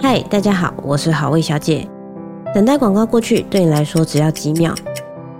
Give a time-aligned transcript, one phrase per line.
[0.00, 1.88] 嗨，大家好，我是好味小姐。
[2.54, 4.74] 等待广告过去，对你来说只要几秒，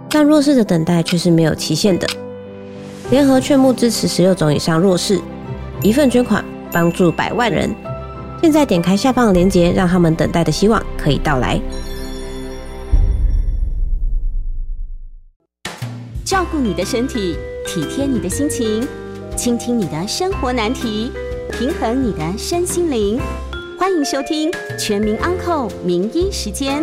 [0.08, 2.06] 但弱势的等待却是没有期限的。
[3.10, 5.20] 联合劝募支持十六种以上弱势，
[5.82, 7.74] 一份捐款帮助百万人。
[8.40, 11.60] 现在点开下方的链接，让他们等待的希望可以到来。
[16.24, 17.36] 照顾你的身体，
[17.66, 18.86] 体贴你的心情，
[19.36, 21.12] 倾听你的生活难题，
[21.52, 23.20] 平衡你的身心灵。
[23.84, 26.82] 欢迎收听《全民安扣名医时间》。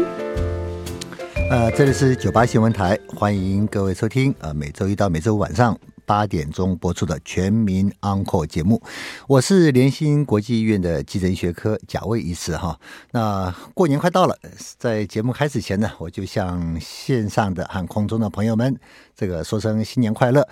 [1.50, 4.32] 呃，这里是九八新闻台，欢迎各位收听。
[4.38, 5.76] 呃，每周一到每周五晚上
[6.06, 8.80] 八点钟播出的《全民安扣》节目，
[9.28, 12.80] 我是联兴国际医院的急诊学科贾卫医师哈。
[13.10, 14.38] 那过年快到了，
[14.78, 18.80] 在节目开始前呢，我就向线上的和空中的朋友们，
[19.16, 20.48] 这个说声新年快乐。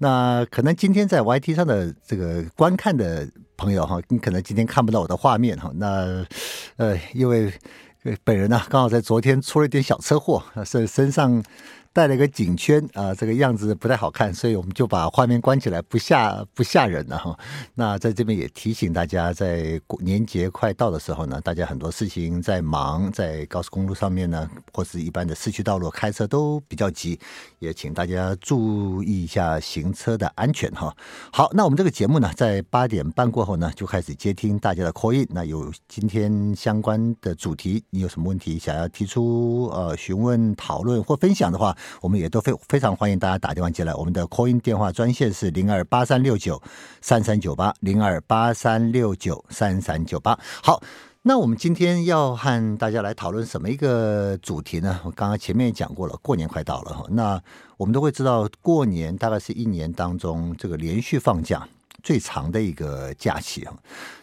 [0.00, 5.70] 那可能今天在 YT 上的这个观看的朋友哈，你可能今天看不到我的画面哈。
[5.74, 6.26] 那
[6.76, 7.52] 呃，因为
[8.24, 11.42] 本人呢，刚好在昨天出了一点小车祸，身身上。
[11.92, 17.36] 带了一个颈圈啊，这个样子不太好看，所以我们就把画面关起来，不吓不吓人了哈。
[17.74, 27.18] 那在这边也提醒大家，在年节快到的时候呢，大家很多事情在忙，在高速公路上面呢，或是一般的市区道路开车都比较急，
[27.58, 30.96] 也请大家注意一下行车的安全哈。
[31.32, 35.26] 好，那我们这个节目呢，在八点半过后呢，就开始接听大家的 call in。
[35.30, 46.60] 那有今天相关的主题，你有什么问题想要提出呃询问、讨论或分享的话，我们也都非非常欢迎大家打电话进来，我们的 call in 电话专线是零二八三六九
[47.00, 50.38] 三三九八零二八三六九三三九八。
[50.62, 50.82] 好，
[51.22, 55.00] 那我们今天要和大家来讨论什么一个主题呢？
[55.04, 57.40] 我刚刚前面也讲过了，过年快到了哈，那
[57.76, 61.66] 我们都会知道，过年大概是一年当中这个连续放假。
[62.02, 63.74] 最长的一个假期啊，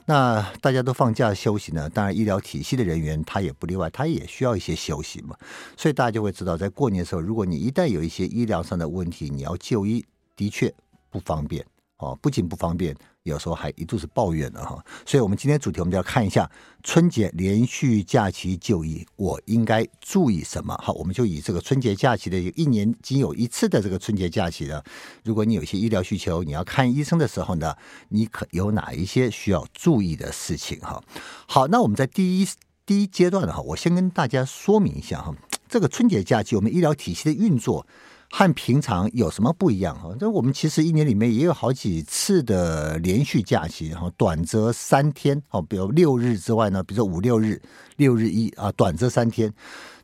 [0.06, 5.36] 那大家都放假休息呢，当然医疗体系的人员他也不例外，他也需要一些休息嘛。
[5.75, 10.05] 所以大家就会知道，在过年的时候，如果你一旦有一些医疗上的问题，你要就医，
[10.36, 10.73] 的确
[11.10, 11.66] 不方便
[11.98, 12.96] 哦，不仅不方便。
[13.24, 16.50] 有时候还一度是抱怨的哈，所以我们今天主题我们就要看一下
[16.82, 20.74] 春节连续假期就医，我应该注意什么？
[20.82, 24.82] 好，我们就以这个春节假期的一年仅有一次的这个春节假期呢，
[25.26, 27.76] 如果你有一些医疗需求，你要看医生的时候呢，
[28.08, 30.80] 你可有哪一些需要注意的事情？
[30.80, 31.04] 哈，
[31.48, 32.48] 好，那我们在第一
[32.86, 35.36] 第一阶段的哈，我先跟大家说明一下哈，
[35.68, 37.86] 这个春节假期我们医疗体系的运作。
[38.30, 40.14] 和平常有什么不一样哈？
[40.20, 47.61] 这我们其实一年里面也有好几次的连续假期，然后短则三天哦，比如六日之外呢，比如说五六日、
[47.95, 49.54] 六日一啊，短则三天。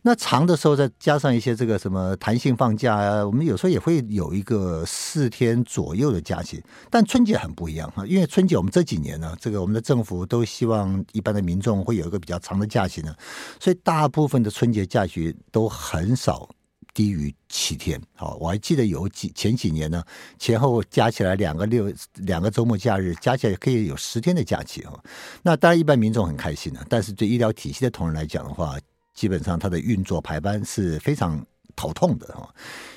[0.06, 6.62] 那长的时候再加上一些这个什么弹性放假啊，我们有时候也会有一个四天左右的假期。
[6.90, 13.14] 但春节很不一样哈，因为春节我们这几年呢，这个我们的政府都希望一般的民众会有一个比较长的假期呢，
[13.60, 16.50] 所以大部分的春节假期都很少。
[16.94, 20.04] 低于七天，好，我还记得有几前几年呢，
[20.38, 24.94] 前后加起来两个六两个周末假日，加起来可以有十天的假期啊。
[25.42, 28.78] 那当然一般民众很开心的，但是对医疗体系的同仁来讲的话，
[29.14, 31.44] 基本上他的运作排班是非常
[31.76, 32.48] 头痛的啊。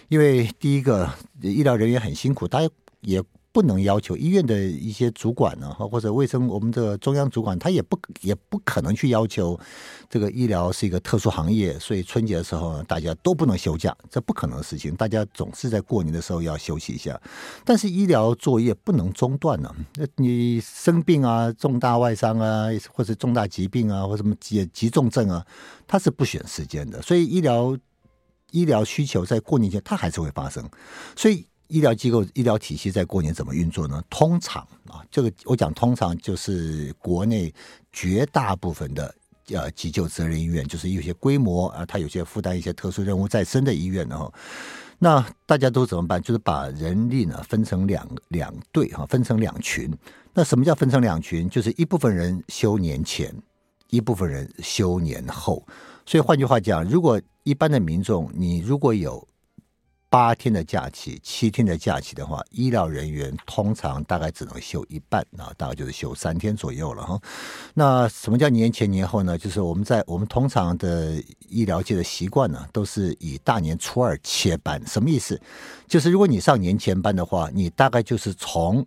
[0.09, 2.69] 因为第一个医疗人员很辛苦，大家
[3.01, 3.23] 也。
[3.57, 9.59] 不能要求医院的一些主管呢，或者卫生我们的中央主管，他也不也不可能去要求
[10.11, 14.95] 这个医疗是一个特殊行业，所以春节的时候，大家都不能休假，这不可能的事情。
[14.95, 17.19] 大家总是在过年的时候要休息一下，
[17.65, 19.75] 但是医疗作业不能中断呢。
[19.95, 25.43] 那你生病啊，重大外伤啊，或者重大疾病啊，或什么急急重症啊，
[25.87, 27.01] 它是不选时间的。
[27.01, 27.75] 所以医疗
[28.51, 30.63] 医疗需求在过年前它还是会发生，
[31.17, 31.47] 所以。
[31.69, 34.03] 医疗机构、医疗体系在过年怎么运作呢？
[34.09, 37.53] 通常啊，这个我讲通常就是国内
[37.93, 39.15] 绝大部分的
[39.51, 44.31] 呃急救责任医院，就是有些规模啊，它有些负担一些特殊任务在身的医院呢。
[44.99, 46.23] 那大家都怎么办？
[46.23, 49.93] 就是把人力呢分成两两队哈，分成两群。
[50.33, 51.49] 那什么叫分成两群？
[51.51, 53.35] 就是一部分人休年前，
[53.91, 55.63] 一部分人休年后。
[56.07, 59.27] 所以换句话讲，如果一般的民众，你如果有
[60.09, 67.21] 八天的假期，七天的假期的话，医疗人员通常大概只能休一半啊，大概就是休三天左右了哈。
[67.75, 69.37] 那什么叫年前年后呢？
[69.37, 74.81] 就是我们在我们通常的医疗界的习惯呢，都是以大年初二切班。
[74.87, 75.41] 什么意思？
[75.89, 78.87] 就是如果你上年前班的话，你大概就是从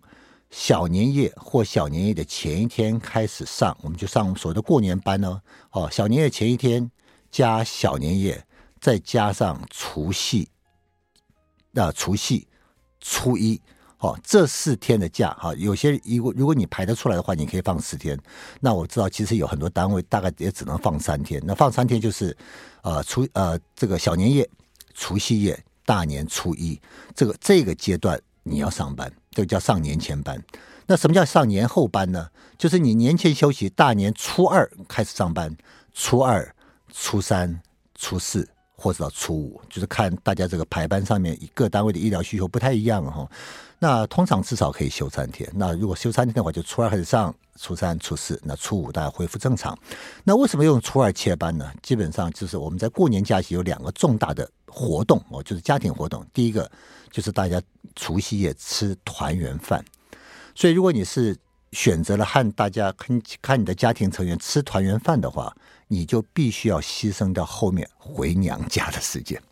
[0.50, 5.40] 小年夜或小年夜的前一天开始上，我们就上所谓的过年班呢。
[5.72, 6.90] 哦，小年夜前一天
[7.30, 8.44] 加小年夜，
[8.80, 10.48] 再加上除夕。
[11.72, 12.46] 那除夕、
[13.00, 13.60] 初一，
[13.98, 18.18] 哦，这四天的假哈，有些如果如果你排得出来的话，你可以放四天。
[18.60, 21.40] 那我知道，其实有很多单位大概也只能放三天。
[21.44, 22.36] 那放三天就是，
[22.82, 24.48] 呃，除呃这个小年夜、
[24.94, 26.80] 除夕夜、大年初一，
[27.14, 30.42] 这个这个阶段你要上班，这个叫上年前班。
[30.86, 32.28] 那什么叫上年后班呢？
[32.58, 35.56] 就是你年前休息，大年初二开始上班，
[35.94, 36.54] 初二、
[36.92, 37.60] 初三、
[37.94, 38.48] 初四。
[38.82, 43.30] 或者到初五，就是看大家这个排班上面各单位的医疗需求不太一样哈。
[43.78, 45.46] 那通常至少可以休三天。
[45.54, 49.78] 那如果休三天的话，就初二开始上，初三、初四，那初五大家恢复正常。
[50.24, 51.70] 那为什么用初二切班呢？
[51.82, 56.24] 基本上就是我们在过年假期有两个重大的活动哦，就是家庭活动。
[56.32, 56.70] 第一个
[57.10, 57.60] 就是大家
[57.96, 59.84] 除夕夜吃团圆饭，
[60.54, 61.36] 所以如果你是
[61.72, 65.54] 选择了和大家看看你的家庭成员吃团圆饭的话。
[65.92, 69.42] 你就必须要牺牲掉后面回娘家的时间，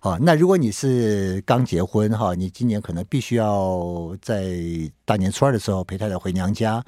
[0.00, 4.56] 啊，那如果你是刚结婚哈，你今年可能必须要在
[5.04, 6.82] 大年初二的时候陪太太回娘家，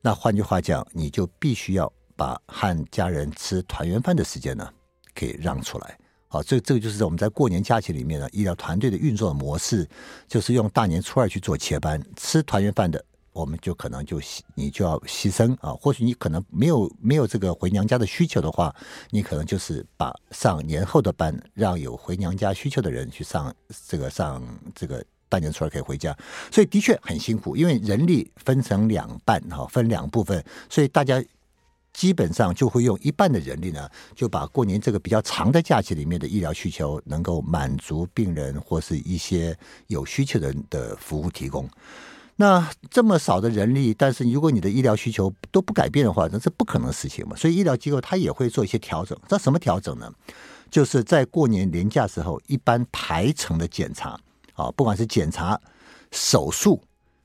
[0.00, 4.66] 那换句话讲，你就必须要把和家人吃团圆饭的时间呢
[5.14, 5.98] 给让出来，
[6.28, 9.86] 好，这这个就是我们在过年假期里面呢，医疗团队的运作模式，
[10.26, 13.04] 就是用大年初二去做切班，吃团圆饭的。
[13.32, 14.20] 我们就可能就
[14.54, 18.74] 你就要牺牲啊，或许你可能没有没有这个回娘家的需求的话，
[19.10, 23.54] 你可能就是把上年后的班，让有回娘家需求的人去上
[23.86, 24.42] 这个上
[24.74, 26.16] 这个大年初二可以回家，
[26.50, 31.22] 所以的确很辛苦，因为人力分成两半哈，分两部分，所以大家
[31.92, 39.56] 基本上就会用一半的人力呢，就把过年这个比较长的假期里面的医疗需求能够满足病人或是一些
[39.88, 41.68] 有需求的人的服务提供。
[42.40, 47.34] 那这么少的人力，但是如果你的医疗需求都不改变的话，那是不可能的事情嘛。
[47.34, 49.18] 所以医疗机构它也会做一些调整。
[49.26, 50.08] 这什么调整呢？
[50.70, 54.16] 就是在过年年假时候，一般排程的检查
[54.54, 55.60] 啊，不管是检查、
[56.12, 56.80] 手术、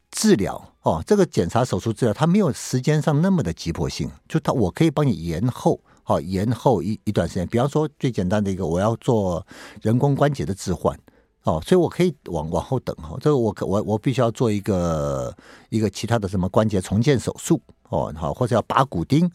[0.10, 7.48] 治疗哦，这个检查、手术、治疗，它没有时间上那么的急迫性，就它我可以帮你延后，好延后一一段时间。
[7.48, 9.45] 比方说最简单的一个，我要做
[9.83, 10.98] 人工关节的置换。
[11.44, 15.36] 哦，所以我可以往往后等哈，这个我我我必须要做一个
[15.69, 19.30] 一个其他的什么关节重建手术哦，好，或者要拔骨钉。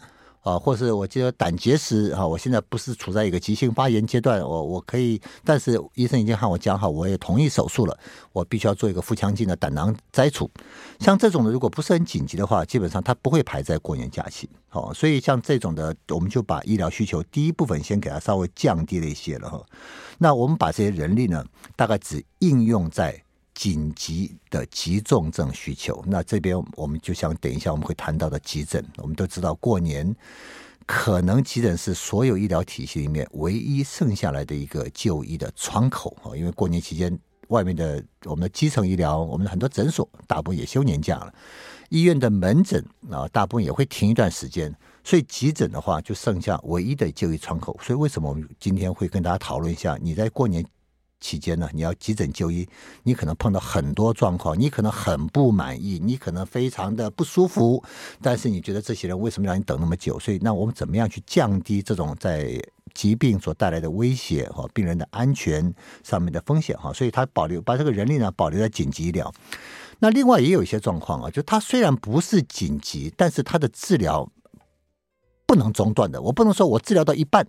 [0.49, 7.95] 啊，或是我记得胆结石啊，我现在不是处在一个急性发炎阶段，我我可以，但是医生已经和我讲好，我也同意手术了，
[8.33, 10.51] 我必须要做一个腹腔镜的胆囊摘除。
[11.01, 14.49] 像这种的，如果不是很紧急的话，基本上它不会排在过年假期。
[14.71, 19.63] 好，所以像这种的，我们就把医疗需求第一部分先给它稍微降低了一些了哈。
[20.17, 21.45] 那我们把这些人力呢，
[21.77, 23.23] 大概只应用在。
[23.59, 28.85] 紧急的急重症需求，那这边我们就想等一下我们会谈到的急诊。
[28.99, 30.15] 我们都知道，过年
[30.87, 36.37] 可能急诊是所有医疗体系里面唯一剩下来的一个就医的窗口啊。
[36.37, 37.19] 因为过年期间，
[37.49, 41.35] 外面的我们的基层医疗，我们的很多诊所大部分也休年假了，
[41.89, 42.81] 医院的门诊
[43.11, 44.73] 啊，大部分也会停一段时间，
[45.03, 47.77] 所以急诊的话就剩下唯一的就医窗口。
[47.83, 50.65] 所以为什么我们今天会跟大家讨论一下，你在过年
[51.21, 52.69] 期间呢，你要急诊就医，
[53.03, 57.83] 你可能碰到很多状况，你可能很不满意，你可能非常的不舒服，
[58.23, 60.19] 但是你觉得这些人为什么让你等那么久？
[60.19, 62.63] 所以，那我们怎么样去降低这种在
[62.95, 65.75] 疾病所带来的威胁和病人的安全
[66.05, 66.93] 上面的风险哈？
[66.93, 69.33] 所以，他保留把这个人力呢保留在紧急医疗。
[69.99, 74.31] 那另外也有一些状况啊，就他虽然不是紧急，但是他的治疗
[75.47, 76.23] 不能中断的。
[76.23, 77.47] 我不能说我治疗到一半。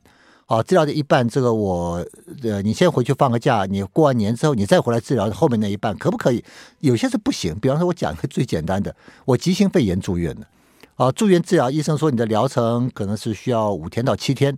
[0.51, 2.03] 好，治疗的一半，这个我
[2.41, 6.43] 呃，你先回去放个假，你过完年之后你再回来治疗后面那一半，可不可以？
[6.79, 7.53] 有些是不行。
[7.59, 10.47] 比方说，我讲一个最简单的，我急性肺炎住院的，
[10.95, 14.57] 啊，住院治疗，医生说你的疗程可能是需要五天到七天，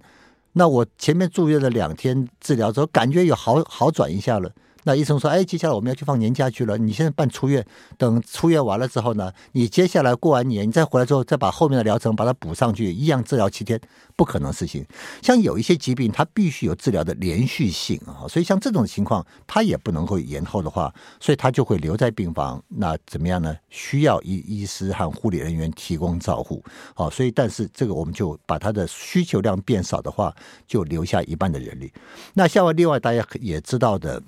[0.54, 4.50] 那我前面住院的两天治疗之后，感觉有好好转一下了。
[4.84, 6.78] 那医生说：“哎，接下来我们要去放年假去了。
[6.78, 7.66] 你现在办出院，
[7.98, 13.80] 等出院完了之后呢，你接下来过完年，你再回来之后，再把后面的疗程把它补上去，一样治疗七天，
[14.16, 14.86] 不可能事情。
[15.22, 22.64] 像有一些疾病，它必须有治疗的连续性啊，所以像这种情况，它也不能够延后的话，所以它就会留在病房。
[22.68, 23.56] 那怎么样呢？
[23.70, 26.64] 需要医医师和护理人员提供照护。
[26.96, 30.36] 好，所以但是这个我们就把它的需求量变少的话，
[30.68, 31.94] 就留下一半的人力。
[32.34, 34.22] 那像另外大家也知道的。”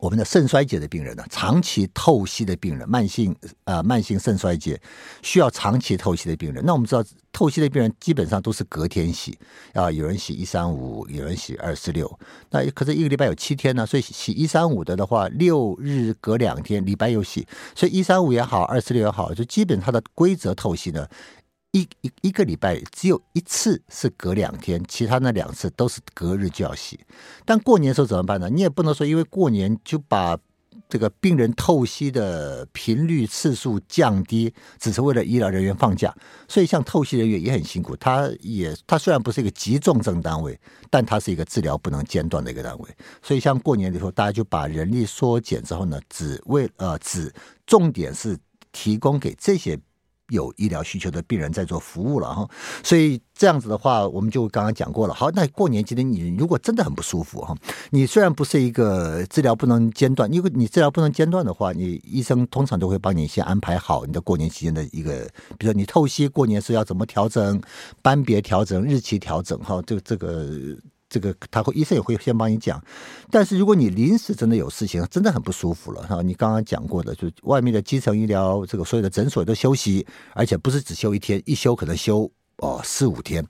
[0.00, 3.32] 我们的肾衰竭的病人呢，长期透析的病人，慢性
[3.64, 4.80] 啊、呃、慢性肾衰竭
[5.22, 9.38] 需要长期透析的病人，那我们知道透析的病人基本上都是隔天洗
[9.74, 12.10] 啊，有人洗一三五，有人洗二四六，
[12.50, 21.06] 那可是一个礼拜有七天呢，所以洗一三五的的话，六日隔两天，礼拜又洗，所以一三五也好，二四六也好，就基本它的规则透析呢。
[21.72, 26.98] 一一一个礼拜只有一次是隔两天，其他那两次都是隔日就要洗。
[27.44, 28.50] 但过年的时候怎么办呢？
[28.50, 30.36] 你也不能说因为过年就把
[30.88, 36.12] 这个病人透析的频率次数降低，只是为了医疗人员放假。
[36.48, 37.94] 所以，像透析人员也很辛苦。
[37.94, 40.58] 他也，他虽然不是一个急重症单位，
[40.90, 42.88] 但他是一个治疗不能间断的一个单位。
[43.22, 47.32] 所以，像过年的时候，大家就把人力缩减之后呢，只为呃，只
[47.64, 48.36] 重点是
[48.72, 49.78] 提供给这些。
[50.30, 52.48] 有医疗需求的病人在做服务了哈，
[52.82, 55.14] 所以这样子的话，我们就刚刚讲过了。
[55.14, 57.54] 好，那过年期间你如果真的很不舒服哈，
[57.90, 67.60] 你虽然不是一个治疗不能间断，因为你治疗不能间断的话，你医生通常都会帮你先安排好你的过年期间的一个，比如说你透析过年是要怎么调整，
[68.02, 70.76] 班别调整，日期调整哈，这个这个。
[71.10, 72.82] 这个他会医生也会先帮你讲，
[73.30, 83.44] 但是如果你临时真的有事情，真的很不舒服了哈，你刚刚讲过的，就外面的基层医疗这个所有的诊所都休息，而且不是只休一天，一休可能休哦四五天。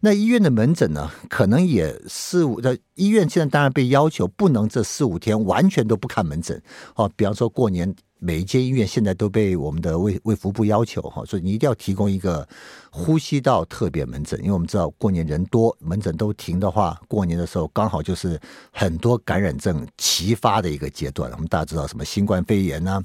[0.00, 6.60] 那医院的门诊呢，可能也四五的医院现在当然被要求不能这四五天完全都不看门诊
[6.94, 7.94] 哦，比方说过年。
[8.18, 12.48] 每一间医院现在都被我们的卫卫福部要求哈，所以你一定要提供一个
[12.90, 18.40] 呼吸道特别门诊，因为我们知道过年人多，门诊都停的话，过年的时候刚好就是
[18.72, 21.30] 很多感染症齐发的一个阶段。
[21.32, 23.02] 我们大家知道什么新冠肺炎呐，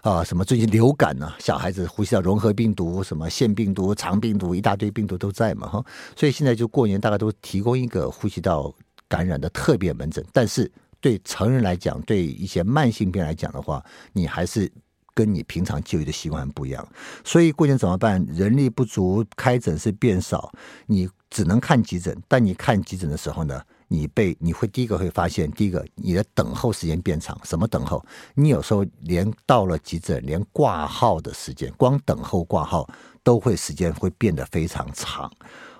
[0.00, 5.84] 啊，什么最近流感呐，小孩子呼吸道融合病毒、什么腺病毒、肠病毒，一大堆病毒都在嘛哈，
[6.16, 8.74] 所以现在就过年大概都提供一个呼吸道
[9.08, 10.70] 感染的特别门诊，但是。
[11.00, 14.70] 对成人来讲，对一些慢性病来讲的话，你还是
[15.14, 16.86] 跟你平常就医的习惯不一样。
[17.24, 18.24] 所以过年怎么办？
[18.28, 20.52] 人力不足，开诊是变少，
[20.86, 22.16] 你只能看急诊。
[22.28, 27.38] 但你看急诊的时候呢，你被你会第一个会发现，第一个你的等候时间变长。
[27.44, 28.04] 什么等候？
[28.34, 32.88] 你有时候连到了急诊，连挂号的时间，光等候挂号
[33.22, 35.30] 都会时间会变得非常长。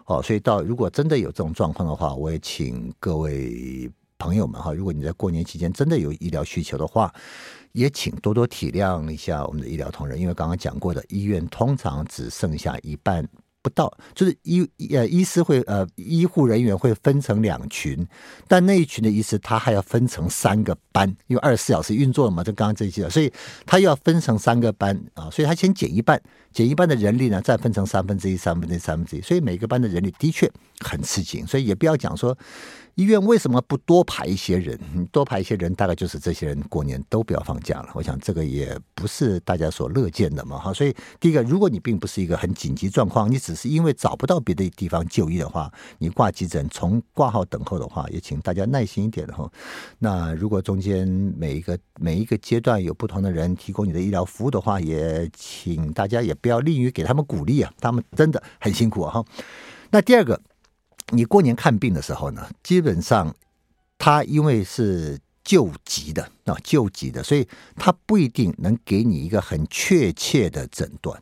[0.07, 3.91] 哦，所以到如果真的有这种状况的话，我也请各位。
[4.21, 7.13] 朋友们哈，如果你在过年期间真的有医疗需求的话，
[7.73, 13.27] 也请多多体谅一下我们的医疗同仁，因为刚刚讲过的，医院通常只剩下一半
[13.63, 18.07] 不到，就是医呃医师会呃医护人员会分成两群，
[18.47, 23.33] 但那一群的医师他还要分成三个班，因为二十四小时运作了嘛，就刚刚这些，所以
[23.65, 26.21] 他又要分成三个班啊，所以他先减一半，
[26.53, 30.51] 减一半的人力呢，再分成三分之一、三分之一、三分之一，所以每个班的人力的确
[30.81, 32.37] 很吃紧，所以也不要讲说。
[33.01, 34.79] 医院为什么不多排一些人？
[35.11, 37.89] 多排一些人，大概就是这些人过年都不要放假了。
[37.95, 40.59] 我想这个也不是大家所乐见的嘛。
[40.59, 49.51] 哈，所以第一个，如果你并不是一个很紧急状况，你只是因为找不到别的地方就医的话，你挂急诊从挂号等候的话，也请大家耐心一点哈。
[49.99, 59.13] 那如果中间每一个每一个阶段有不同的人提供你的医疗服务的话，也请大家也不要吝于给他们鼓励啊，他们真的很辛苦啊。
[59.15, 59.25] 哈，
[59.91, 60.39] 那第二个。
[61.11, 63.35] 你过年看病的时候呢，基本上
[63.99, 71.21] 他因为是救急的啊，救急的，所以他不一定能给你一个很确切的诊断。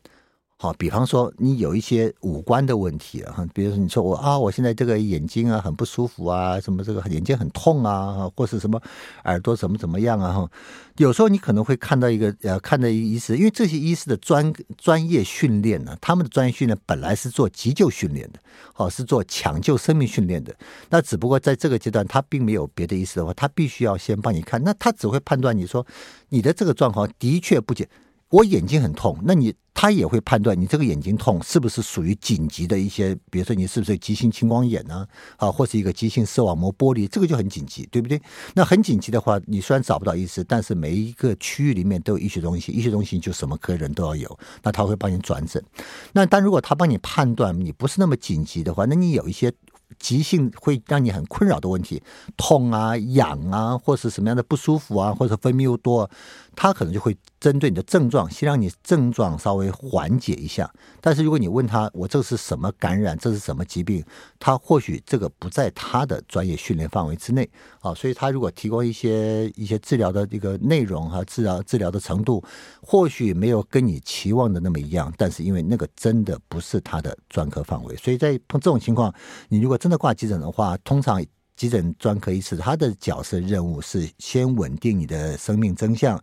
[0.60, 8.82] 好，比方说你有一些五官的问题啊，比如说你说我啊，我现在这个眼睛啊很不舒服啊，什么这个眼睛很痛啊，或是什么
[9.22, 10.50] 耳朵怎么怎么样啊，哈，
[10.96, 18.40] 有时候你可能会看到一个呃，看到一个医师，因为这些医师的专专业训练呢，他们的专业训练本来是做急救训练的，
[18.72, 20.52] 好，是做抢救生命训练的，
[20.90, 25.86] 那只不过在这个阶段他并没有别的医师的话，他必须要先帮你看，那他只会判断你说
[26.30, 27.88] 你的这个状况的确不简。
[28.30, 35.06] 我眼睛很痛，那你他也会判断你这个眼睛痛是不是属于紧急的一些，比如说你是不是急性青光眼呢？
[35.36, 38.20] 啊，或是一个急性视网膜剥离，这个就很紧急，对不对？
[38.54, 45.64] 那很紧急的话，你虽然找不到医师，但是每一个区域里面都有医学中心，医学中心就什么科人都要有，那他会帮你转诊。
[46.12, 49.50] 那但如果他帮你判断你不是那么紧急的话，那你有一些。
[49.98, 52.00] 急性会让你很困扰的问题，
[52.36, 56.08] 痛啊、痒啊，或是什么样的不舒服啊，或者分泌又多，
[56.54, 60.68] 他可能就会针对你的症状，先让你症状稍微缓解一下。
[61.00, 64.04] 但是如果你问他，我这是什么感染，这是什么疾病，
[64.38, 67.48] 他或许这个不在他的专业训练范围之内
[67.80, 72.42] 啊，所以他如果提供一些一些治疗的这个内容和治疗治疗的程度，
[72.82, 79.14] 或许没有跟你期望的那么一样，但是因为那个真的不是他的专科范围，所以在碰这种情况，
[79.48, 81.24] 你如果真的挂急诊的话，通常
[81.58, 86.18] 急诊专科医师他的角色任务是先稳定你的生命征象。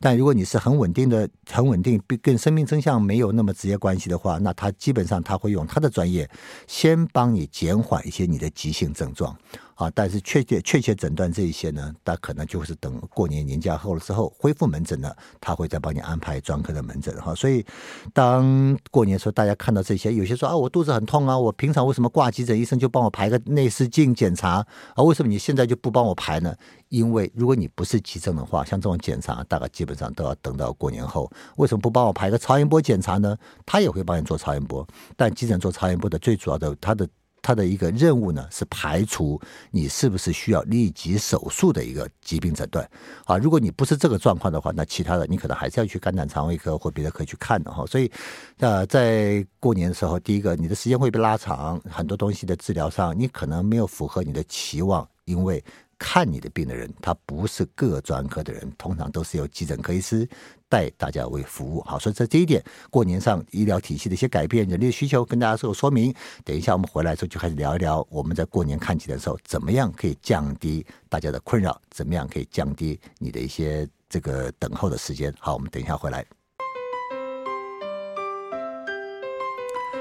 [0.00, 6.28] 但如果你是很稳定的、很稳定，跟生命征象没有那么直接关系的话，那他基本上他会用他的专业
[6.66, 9.36] 先帮你减缓一些你的急性症状。
[9.78, 17.32] 啊，但是确切确切诊断这一些呢，那可能就是等过年年假后了之后恢复门诊呢，他会再帮你安排专科的门诊哈。
[17.32, 17.64] 所以
[18.12, 24.66] 当过年的时候，大家看到这些，有些说啊，我肚子很痛啊，我平常为什么挂急诊医生就帮我排个内视镜检查
[24.96, 25.04] 啊？
[25.04, 26.52] 为什么你现在就不帮我排呢？
[26.88, 31.30] 因为如果你不是急诊的话，像这种检查大概基本上都要等到过年后。
[31.54, 33.36] 为什么不帮我排个超音波检查呢？
[33.64, 34.84] 他也会帮你做超音波，
[35.16, 37.08] 但急诊做超音波的最主要的他的。
[37.48, 39.40] 他的一个任务呢，是排除
[39.70, 42.86] 你是不是需要立即手术的一个疾病诊断
[43.24, 43.38] 啊。
[43.38, 47.86] 如果你不是这个状况的话，那其他的你可能还是要去肝胆肠胃科或别的科去看的哈。
[47.86, 48.12] 所以，
[48.58, 55.64] 呃，在过年的时候，第一个你的时间会被拉长，很多东西的治疗上你可能没有符合你的期望，因为。
[55.98, 60.28] 看你的病的人，他不是各专科的人，通常都是由急诊科医师
[60.68, 61.80] 带大家为服务。
[61.82, 66.14] 好，所以在这一点，过年上医疗体系的一些改变、人力的需求，跟大家做说明。
[66.44, 75.34] 等一下我们回来之后就开始聊一聊，我们在过年看急诊的时候，怎么样可以降低大家的困扰，怎么样可以降低你的一些这个等候的时间。
[75.40, 76.24] 好，我们等一下回来。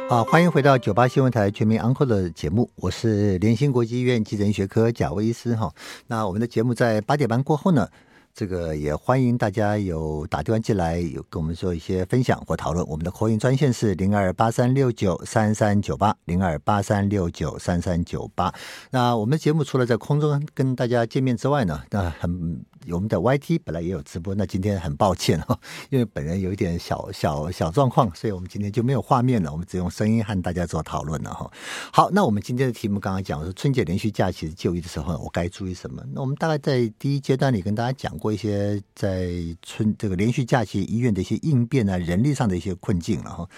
[0.09, 5.69] 好，欢迎回到九八新闻台全民安 n 的节目，我是联兴国际医院急诊学科贾维医师哈。
[6.07, 7.85] 那我们的节目在八点半过后呢，
[8.33, 12.87] 这个也欢迎大家有打电话进来，有跟我们做一些分享或讨论。
[12.87, 18.53] 我们的 call in 专线是零二八三六九三三九八零二八三六九三三九八。
[18.91, 22.63] 那我们的节目除了在空中跟大家见面之外呢，那很。
[22.93, 31.51] 我们的 YT 本来也有直播，那今天很抱歉哈， 因为本人有一点小小小状况，所以我们今天就没有画面了，我们只用声音和大家做讨论了哈。
[31.91, 36.03] 好，那我们今天的题目刚刚讲说春节连续假期就医的时候，我该注意什么？
[36.13, 43.49] 那我们大概在第一阶段里跟大家讲过一些在春这个连续假期医院的一些应变啊，人力上的一些困境了哈。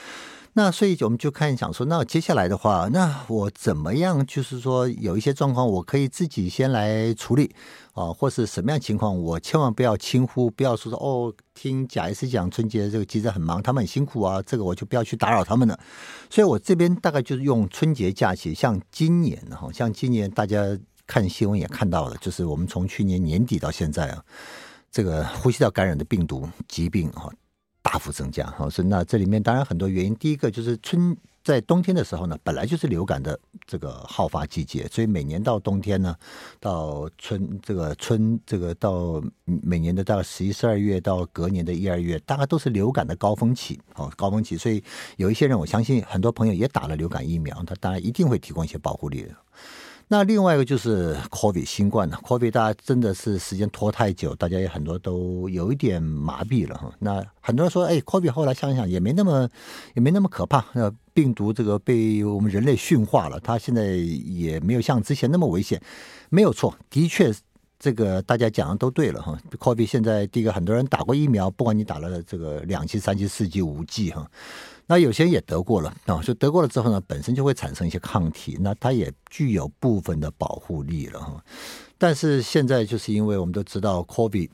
[0.59, 4.25] 那所以我们就看想说，那接下来的话，那我怎么样？
[4.25, 7.55] 就是说有一些状况，我可以自己先来处理
[7.93, 15.79] 啊，或是什么样情况，我千万不要轻忽，不要说说哦，听贾医师讲春节这个急诊很忙，他们很辛苦啊，这个我就不要去打扰他们了。
[16.29, 24.21] 所以我这边大概就是用春节假期，像今年哈，像今年大家看新闻也看到了，就是我们从去年年底到现在啊，
[24.91, 27.31] 这个呼吸道感染的病毒疾病哈。
[27.91, 30.15] 大幅增加，好，是那这里面当然很多原因。
[30.17, 36.15] 第一个就是春在冬天的时候呢，本来就是流感的这个好发季节，所以每年到冬天呢，
[36.59, 44.55] 到春这个春这个到每年的到十一、十二月到隔年的一二月，大概都是流感的高峰期，哦，高峰期。
[44.55, 44.83] 所以
[45.17, 49.29] 有一些人，我相信很多朋友也打了流感疫苗，他当然一定会提供一些保护力的。
[50.11, 56.91] 那另外一个就是 COVID 新冠了，COVID 大家真的是时间拖太久，大家也很多都有一点麻痹了哈。
[56.97, 59.47] 那很多人说，哎，COVID 后来想想也没那么
[59.93, 65.79] 也没那么可怕，那病毒这个被我们人类驯化了，它现在也没有像之前那么危险，
[66.29, 67.31] 没有错，的确
[67.77, 69.39] 这个大家讲的都对了哈。
[69.59, 74.27] COVID 现在第一个很多人打过疫苗，不管你打了这个两剂、三剂、四剂、五剂哈。
[74.89, 81.45] 那有些人也得过了啊，就得过了之后呢，本身就会产生一些抗体，那它也具有部分的保护力了哈。
[81.99, 84.49] 但是现在就是因为我们都知道，COVID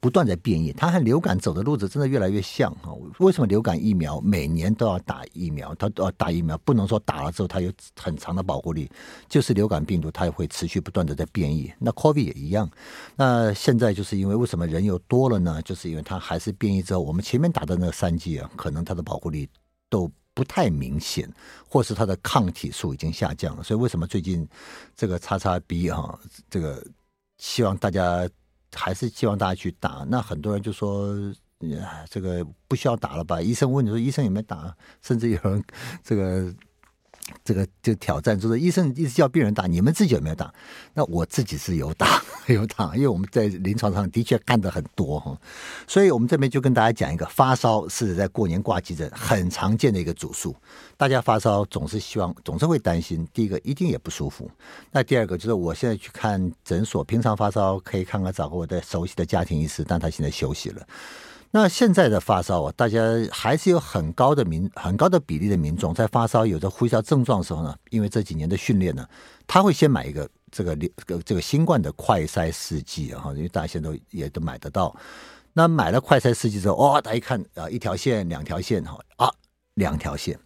[0.00, 2.92] 不断在变异，它和流感走的路子真的越来越像哈。
[3.18, 5.74] 为什么流感疫苗每年都要打疫苗？
[5.74, 8.90] 它都要打疫苗，不能说打了之后它有很长的保护力，
[9.28, 11.72] 就是流感病毒它也会持续不断的在变异。
[11.78, 12.70] 那 COVID 也一样。
[13.16, 15.60] 那现在就是因为为什么人又多了呢？
[15.62, 19.48] 就是因为它还是变异之后，我们前面打的那三剂啊，可能它的保护力。
[19.90, 21.26] 都不太明显，
[21.66, 24.46] 或是它的抗体数已经下降了，所以为什么最近
[24.94, 26.20] 这个叉叉 B 哈，
[26.50, 26.86] 这个
[27.38, 28.28] 希望大家
[28.78, 30.06] 还是希望大家去打？
[30.08, 31.12] 那很多人就说，
[32.08, 33.42] 这个不需要打了吧？
[33.42, 34.76] 医生问你说，医生有没有打？
[35.02, 35.62] 甚至有人
[36.02, 36.54] 这个。
[37.44, 40.52] 这个就挑战，就是医生一直叫病人打，你们自己有没有打？
[40.94, 45.38] 那我自己是有打， 有打，因为我们在临床上的确看得很多哈，
[45.86, 50.54] 所以我们这边就跟大家讲一个，发烧是在过年挂急诊很常见的一个主诉。
[50.96, 54.50] 大家发烧总是希望，总是会担心，第一个一定也不舒服，
[54.90, 60.86] 那第二个就是我现在去看诊所，平常发烧可以看看找个我的熟悉的家庭医师，但他现在休息了。
[61.50, 63.00] 那现在的发烧啊，大家
[63.32, 69.08] 还是有很高的民很高的比例的民众在发烧有着呼吸道症状的时候呢，因为这几年的训练呢，
[69.46, 74.94] 他会先买一个这个这个这个新冠的快筛试剂啊，因为大家现在都也都买得到。
[75.54, 79.32] 那买了快筛试剂之后，哦，大家一看啊，一条线、两条线哈啊，
[79.74, 80.38] 两条线，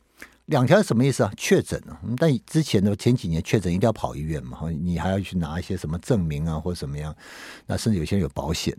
[0.47, 1.33] 两条什么意思啊？
[1.37, 2.01] 确诊啊。
[2.17, 7.15] 但之前的前几年确诊一定要跑医院嘛，你还要去拿一些什么证明啊，或者什么样？
[7.67, 8.77] 那甚至有些人有保险。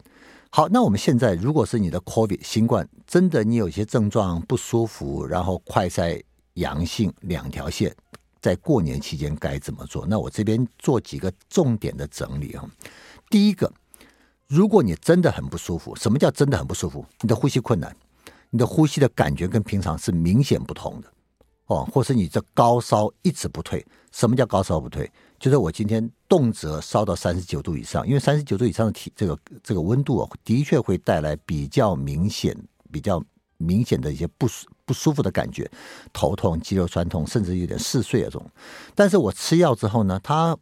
[0.56, 6.22] 好，那我们现在如果是你的 COVID 新冠，真的你有些症状不舒服，然后快筛
[6.54, 7.92] 阳性两条线，
[8.40, 10.06] 在过年期间该怎么做？
[10.06, 12.70] 那我这边做几个重点的整理啊。
[13.32, 13.74] 第一个，
[14.48, 17.04] 如果你真的很不舒服，什么叫真的很不舒服？
[17.22, 17.92] 你的呼吸困难，
[18.52, 21.12] 你的呼吸的感觉跟平常是明显不同的
[21.66, 23.84] 哦，或是你这高烧一直不退。
[24.12, 25.12] 什么叫高烧不退？
[25.44, 32.58] 就是我今天动辄烧到三十九度以上，因为三十九度以上的体这个这个温度啊，的确会带来比较明显、
[32.90, 33.22] 比较
[33.58, 35.70] 明显的一些不舒不舒服的感觉，
[36.14, 38.50] 头痛、肌肉酸痛，甚至有点嗜睡这种。
[38.96, 40.58] 但是我吃药之后呢，它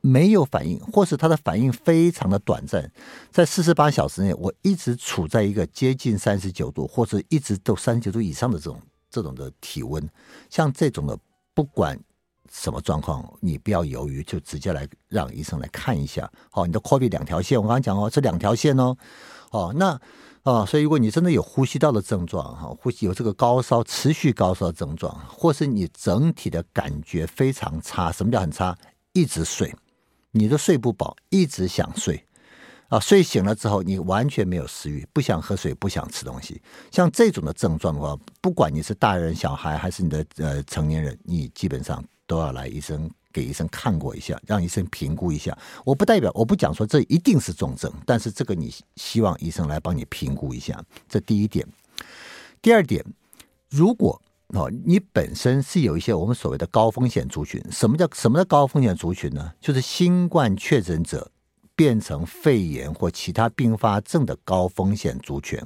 [0.00, 2.88] 没有反应，或是它的反应非常的短暂，
[3.32, 10.08] 在四十八小时内，我一直处在一个接近三十九度，或者一直都三十九度以上的这种这种的体温。
[10.48, 11.18] 像这种的，
[11.52, 11.98] 不管
[12.52, 16.30] 什么状况，你不要犹豫，就直接来让医生来看一下。
[16.50, 18.96] 好，你的 COVID 两条线，我刚刚讲哦，这两条线哦，
[19.50, 19.98] 哦，那。
[20.44, 28.76] 啊、哦，所以如果你真的有呼吸道的症状，哈，呼吸有这个高烧、持续高烧症状，或是你整体的感觉非常差，什么叫很差？
[29.12, 29.72] 一直睡，
[30.32, 32.26] 你都睡不饱，一直想睡，
[32.88, 36.60] 啊，睡醒了之后你完全没有食欲，不想喝水，不想吃东西，
[36.90, 43.10] 像这种的症状的话，不管你是大人、小孩还是你的呃成年人，你基本上都要来医生。
[43.34, 45.56] 给医生看过一下，让医生评估一下。
[45.86, 50.78] 我不代表，我不讲说这一定是重症，但是这个你希望医生来帮你评估一下。
[51.08, 51.66] 这第一点。
[52.60, 53.02] 第二点，
[53.70, 59.54] 如果哦，你本身是有一些我们所谓的高风险族群，什么叫什么叫高风险族群呢？
[59.62, 61.30] 就是新冠确诊者
[61.74, 65.58] 变成肺炎或其他并发症的高风险族群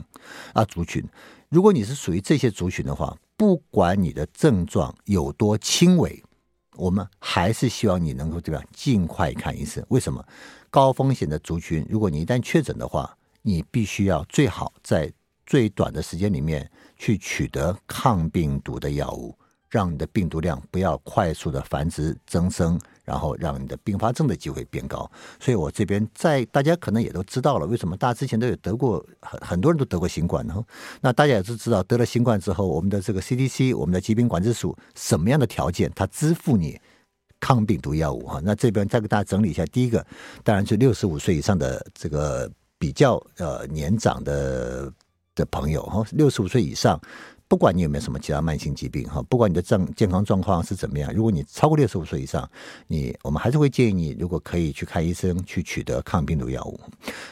[0.53, 1.05] 啊族群。
[1.49, 6.23] 如果你是属于这些族群的话，不管你的症状有多轻微。
[6.77, 9.85] 我们还是希望你能够这样尽快看医生。
[9.89, 10.25] 为什么？
[10.71, 15.13] 高风险的族群，如果你一旦确诊的话，你必须要最好在
[15.47, 19.37] 最短的时间里面去取得抗病毒的药物。
[19.69, 25.11] 让你的病毒量不要快速的繁殖增生，然后让你的并发症的机会变高。
[25.41, 30.63] 所以我这边在大家可能也都知道了，为什么大家之前都有得过，很很多人都得过新冠呢？
[31.01, 36.79] 那大家也是知道，得了新冠之后，我们的这个 CDC，我们的疾病管制署什么样的条件，它支付你
[37.41, 38.41] 抗病毒药物哈？
[38.45, 40.05] 那这边再给大家整理一下，第一个
[40.43, 44.93] 当然是六十五岁以上的这个比较呃年长的
[45.35, 47.01] 的朋友哈，六十五岁以上。
[47.49, 52.49] 不管你有没有什么其他慢性疾病哈，不管你的状健康状况是怎么样，如果你超过六十五岁以上，
[52.89, 56.81] 你我们还是会建议你，如果可以去看医生，去取得抗病毒药物。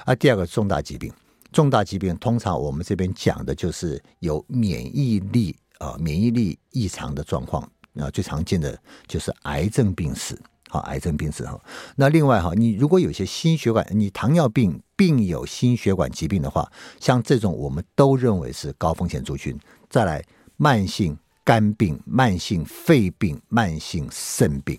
[0.05, 1.13] 啊，第二个重大疾病，
[1.51, 10.39] 重大疾病通常我们这边讲的就是有免疫力啊，免疫力异常的状况啊，最常见的就是癌症病史。
[10.71, 11.61] 好，癌症病史哈。
[11.97, 19.59] 那另外哈，你如果有些心血管，你糖尿病并有心血管疾病的话，像这种我们都认为是高风险族群。
[19.89, 20.25] 再来，
[20.57, 24.79] 慢性肝病、慢性肺病、慢性肾病。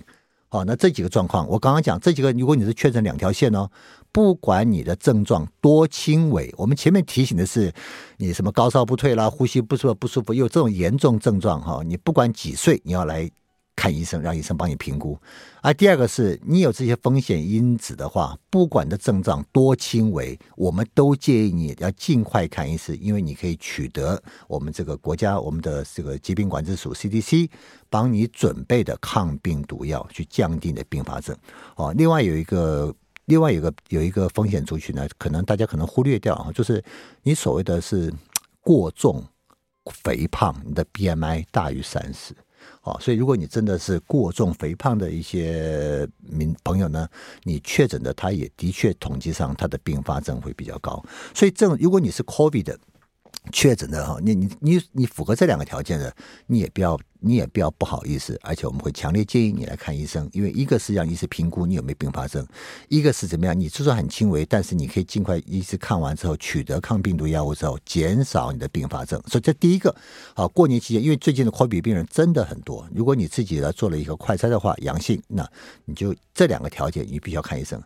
[0.49, 3.69] 好，那这几个状况，我刚刚讲这几个，如果你是确诊两条线哦，
[4.11, 7.73] 不管你的症状多轻微，我们前面提醒的是，
[8.17, 13.29] 你什么高烧不退啦，呼吸不舒服不舒服，有这种严重症状哈，你不管几岁，你要来。
[13.75, 15.19] 看医生，让医生帮你评估。
[15.61, 27.49] 啊，第二个是你有这些风险因子的话，不管的症状多轻微，我们都建议你要尽快看医生，因为你可以取得我们这个国家我们的这个疾病管制署 CDC
[27.89, 31.35] 帮你准备的抗病毒药，去降低你的并发症。
[31.75, 32.93] 哦，另外有一个，
[33.25, 36.83] 另外有个有一个风险族群呢，可能大家可能忽略掉啊，就是
[37.23, 38.13] 你所谓的是
[38.61, 39.23] 过重、
[40.03, 42.35] 肥胖，你的 BMI 大于三十。
[42.85, 47.07] 哦，所以如果你真的是过重肥胖的一些民朋友呢，
[47.43, 51.03] 你确诊的，他也的确统计上他的并发症会比较高。
[51.33, 52.79] 所以这如果你是 COVID 的。
[53.51, 56.11] 确诊的哈，你你你你符合这两个条件的，
[56.47, 62.45] 你也不要你也不要不好意思，而且我们会强烈建议你来看医生，因为一个是让医生评估你有没有并发症，
[62.88, 69.19] 一个是怎么样，你就算很轻微，但是你可以尽快医师看完之后取得抗病毒药物之后，减少你的并发症。
[69.27, 69.93] 所以这第一个，
[70.35, 75.49] 好，过年期间，因为最近的 c o 病人真的很多，如果你自己来做了一个快筛的话阳性，那
[75.85, 77.81] 你就这两个条件你必须要看医生。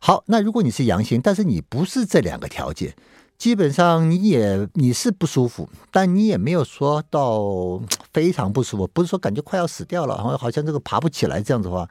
[0.00, 2.94] 好，那如果你是阳性，但是你不是这两个条件。
[3.38, 7.80] 基本上你也你是不舒服，但你也没有说到
[8.12, 11.88] 非常不舒服，不是说感觉快要死掉了，然后好像这个爬不起来这样子的话，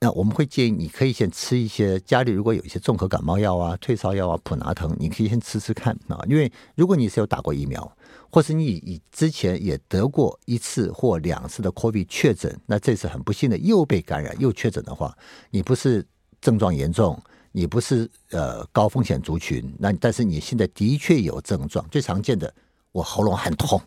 [0.00, 6.20] 那我们会建议你可以先吃一些家里如果有一些综合感冒药啊、退烧药啊、普拿疼，你可以先吃吃看啊。
[6.28, 7.90] 因为如果你是有打过疫苗，
[8.30, 15.16] 或是你以之前也得过一次或两次的 COVID 确诊，那这次很不幸的又被感染又确诊的话，
[15.50, 16.06] 你不是
[16.40, 17.20] 症状严重。
[17.50, 22.54] 你不是呃高风险族群，那但是你现在的确有症状，最常见的，
[22.92, 23.80] 我喉咙很痛，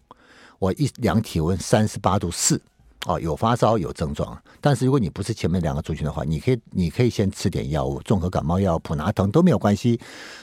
[0.62, 2.62] 我一量体温三十八度四，
[3.08, 10.00] 哦，有发烧有症状，但是如果你不是前面两个族群的话，你可以你可以先吃点药物，综合感冒药、普拿疼都没有关系。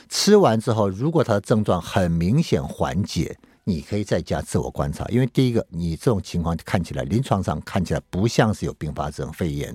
[0.09, 5.05] 吃完之后，如果他的症状很明显缓解，你可以在家自我观察。
[5.05, 9.73] 因为第一个，你这种情况看起来临床上看起来不像是有并发症肺炎；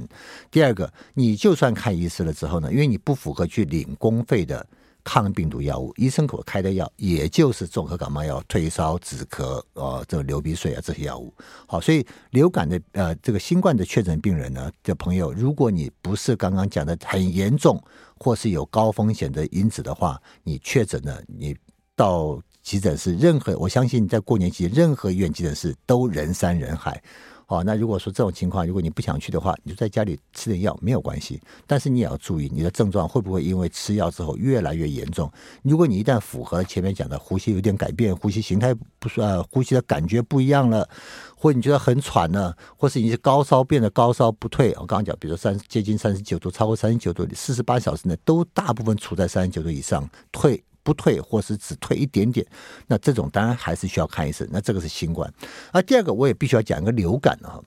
[0.50, 4.66] 第二个，你就算看医师了之后呢，因为你不符合去领公费的。
[5.04, 11.32] 抗病毒药物，医生给我开的药，也就是综合感冒药、退烧、止咳，呃，这个流鼻水啊这些药物。
[11.66, 17.80] 好，所以流感的呃这个新冠的确诊病人呢的朋友，如果你不是刚刚讲的很严重，
[18.18, 21.54] 或是有高风险的因子的话，你确诊了，你
[21.94, 27.02] 到急诊室，任何我相信在过年期间，任何医院急诊室都人山人海。
[27.46, 31.40] 好，那如果说这种情况，如果你不想去的话，你就在家里吃点药没有关系。
[31.66, 35.30] 但是你也要注意，你的症状会不会因为吃药之后越来越严重？
[35.62, 40.88] 如果你一旦符合前面讲的呼吸有点改变，呼吸形态不是呃，呼吸的感觉不一样了，
[41.36, 50.62] 或者你觉得很喘呢，或是你是高烧变得高烧不退，我刚刚讲，比如说三接近三十九度，超过三十九度，四十八小时内都大部分处在三十九度以上，退。
[50.84, 52.46] 不退，或是只退一点点，
[52.86, 54.46] 那这种当然还是需要看医生。
[54.52, 55.28] 那这个是新冠。
[55.72, 57.58] 啊，第二个我也必须要讲一个流感啊。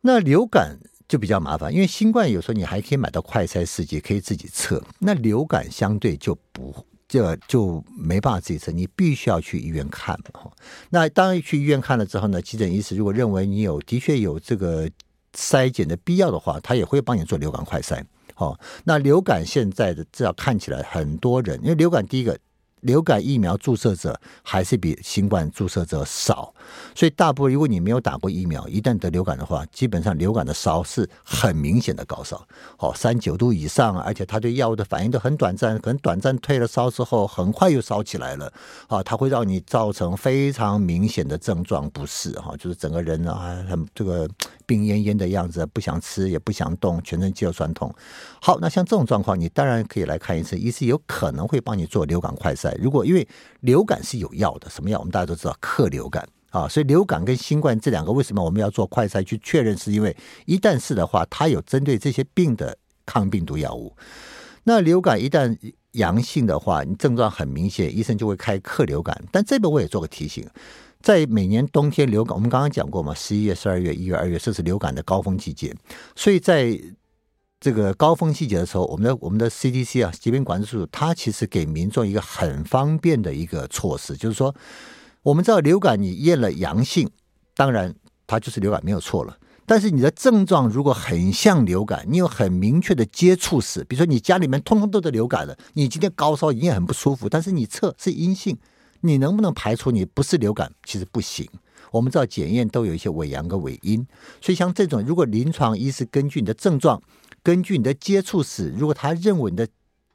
[0.00, 4.82] 那流感就比较麻烦，因为新冠有时候你还可以买到快筛试剂，可以自己测。
[4.98, 6.74] 那流感相对就不
[7.06, 10.50] 就就没办法自己测，你必须要去医院看嘛。
[10.90, 14.88] 那当然去医院看了之后呢，急诊医师如果认为你有的确有这个
[15.34, 18.02] 筛检的必要的话，他也会帮你做流感快筛。
[18.38, 22.38] 哦，那流感现在的至少看起来很多人，因为流感第一个。
[22.82, 26.54] 流感疫苗注射者还是比新冠注射者少，
[26.94, 32.40] 所以大部分如果你没有打过疫苗，一旦得流感的话，基本上流感的烧是很明显的高烧，
[32.78, 38.52] 哦，三九度以上，而且他对药物的反应都很短暂，可能短暂退了烧之后，很快又烧起来了，
[38.86, 44.28] 啊，它会让你造成非常明显的症状不适，哈，就是整个人啊，很这个
[44.68, 47.90] 病恹恹的样子，不想吃也不想动，全身肌肉酸痛。
[48.42, 52.76] 好，那像这种状况，你当然可以来看医生，医师有可能会帮你做流感快筛。
[52.78, 53.26] 如果因为
[53.60, 54.98] 流感是有药的，什么药？
[54.98, 59.74] 我们大家都知道克流感啊，所以流感跟新冠这两个为什么我们要做快筛去确认？
[59.74, 62.76] 是因为一旦是的话，它有针对这些病的
[63.06, 63.96] 抗病毒药物。
[64.64, 65.56] 那流感一旦
[65.92, 69.18] 阳性的话，你症状很明显，医生就会开克流感。
[69.32, 70.46] 但这边我也做个提醒，
[71.08, 75.74] 在每年冬天流感，我们刚刚讲过嘛，十一月、十二月、一月、二月，这是流感的高峰季节，
[76.14, 76.78] 所以在。
[77.60, 84.54] 这个高峰季节的时候，我们的我们的 CDC 啊，疾病管制署，它其实给民众一个很方便的一个措施，就是说，
[85.24, 87.10] 我们知道流感你验了阳性，
[87.56, 87.92] 当然
[88.28, 89.36] 它就是流感没有错了。
[89.66, 98.56] 但是你的症状如果很像流感，你有很明确的接触史，比如说你家里面通通都是流感的，你今天高烧你也很不舒服，但是你测是阴性，
[99.00, 100.72] 你能不能排除你不是流感？
[100.84, 101.48] 其实不行。
[101.90, 104.06] 我们知道检验都有一些伪阳跟伪阴，
[104.40, 107.02] 所以像这种，如果临床医师根据你的症状，
[107.42, 109.66] 根据你的接触史，如果他认为你的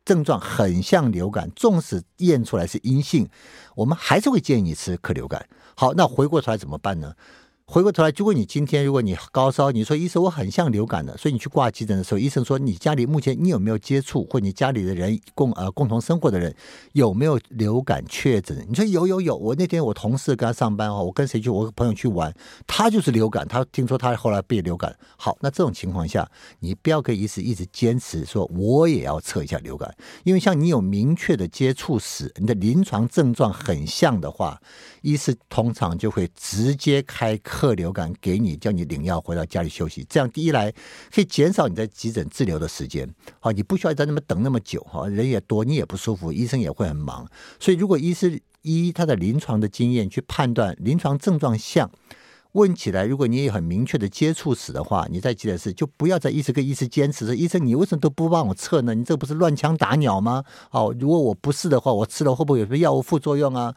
[0.06, 3.28] 症状很像流感，纵使验出来是阴性，
[3.76, 5.48] 我们还是会建议你吃克流感。
[5.76, 7.14] 好，那回过头来怎么办呢？
[7.66, 16.54] 回过头来，如果你今天如果你高烧，你说医生我很像流感的，所以你去挂急诊的时候，医生说你家里目前你有没有接触，或你家里的人共呃共同生活的人
[16.92, 18.64] 有没有流感确诊？
[18.70, 22.32] 你说有有有，我那天我同事跟他上班哦，我跟谁去，我朋友去玩，
[22.68, 24.94] 他就是流感，他听说他后来被流感。
[25.16, 29.92] 好，那这种情况下，你不要跟医师一直坚持说我也要测一下流感，
[30.26, 34.62] 因为像你有明确的接触史，你的临床症状很像的话，
[35.02, 37.40] 医师通常就会直接开。
[37.54, 40.74] 克流感给你，叫你领药回到家里休息，这样第一来
[41.14, 43.08] 可以减少你在急诊滞留的时间，
[43.40, 47.28] 好，你不需要在那边等那么久，哈，人也多，你也不舒服，医生也会很忙，
[47.60, 51.92] 所以如果医师依他的临床的经验去判断临床症状像，
[52.54, 58.96] 问起来，如果你有很明确的接触史的话，你在急诊室就不要再一直跟医师坚持说，医生你为什么都不帮我测呢？
[58.96, 60.44] 你这不是乱枪打鸟吗？
[60.72, 63.76] 好，如果我不是的话，我吃了会不会有什么药物副作用啊？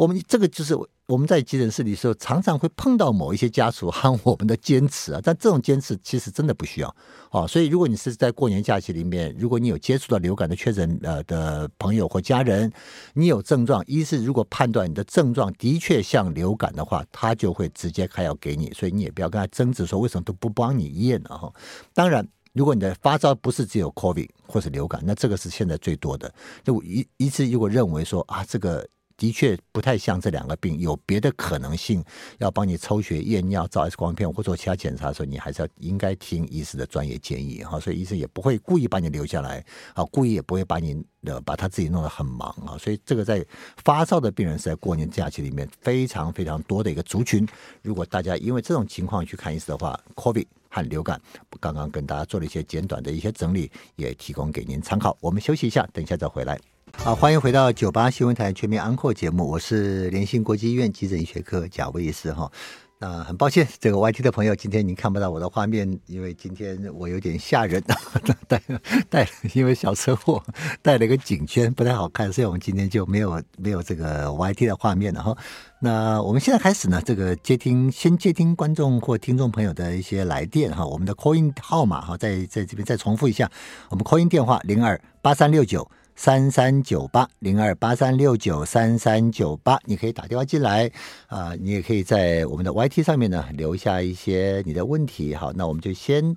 [0.00, 0.74] 我们这个就是
[1.06, 6.88] 我们在急诊室里的时候，常常会碰到某一些家属和我们的坚持啊，但这种坚持其实真的不需要
[7.30, 7.46] 啊。
[7.46, 12.72] 所以，如果你是在过年假期里面，如果你有接触到流感的确诊呃的朋友或家人，
[13.12, 18.72] 你有症状，医师如果判断你的症状的确像流感的话，他就会直接开药给你。
[18.72, 21.52] 所以你也不要跟他争执说为什么都不帮你验了哈。
[21.92, 26.32] 当然，如果你的发烧不是只有 COVID 或是流感，那这个是现在最多的。
[26.64, 28.88] 就一一次如果认为说啊这个。
[29.20, 32.02] 的确不太像这两个病，有别的可能性，
[32.38, 37.78] 要帮你抽血、验尿、照 X 光片或做其他检查的时候，你还是要应该听医师的专业建议哈。
[37.78, 42.78] 所以医生也不会故意把你留下来啊，故意也不会把你呃把他自己弄得很忙啊。
[42.78, 43.44] 所以这个在
[43.84, 47.46] 发烧的病人是在过年假期里面非常非常多的一个族群。
[47.82, 51.20] 如果大家因为这种情况去看医师的话，COVID 和流感，
[51.60, 55.14] 刚刚跟大家做了一些简短的一些整理，也提供给您参考。
[55.20, 56.58] 我们休息一下，等一下再回来。
[56.96, 62.50] 好，欢迎回到九八新闻台全民安扩节目，我是联兴国际医院急诊医学科贾维医师哈。
[62.98, 67.82] 那很抱歉，这个 YT 的朋友今天您看不到我的画面，因为今天我有点吓人，
[68.46, 68.60] 带
[69.08, 70.42] 带因为小车祸
[70.82, 75.34] 带了一个颈圈，不太好看，所以我们今天就没有没有这个 YT 的画面了哈。
[75.80, 83.50] 那我们现在开始呢，这个接听先接听观众或听众朋友的一些来电哈，我们的 call in 号码哈，在在这边再重复一下，
[83.88, 85.90] 我们 call in 电话零二八三六九。
[86.22, 90.92] 三三九八零二八三六九三三九八，你可以打电话进来
[91.28, 95.34] 啊、你也可以在我们的 YT 上面呢留下一些你的问题。
[95.34, 96.36] 好，那我们就先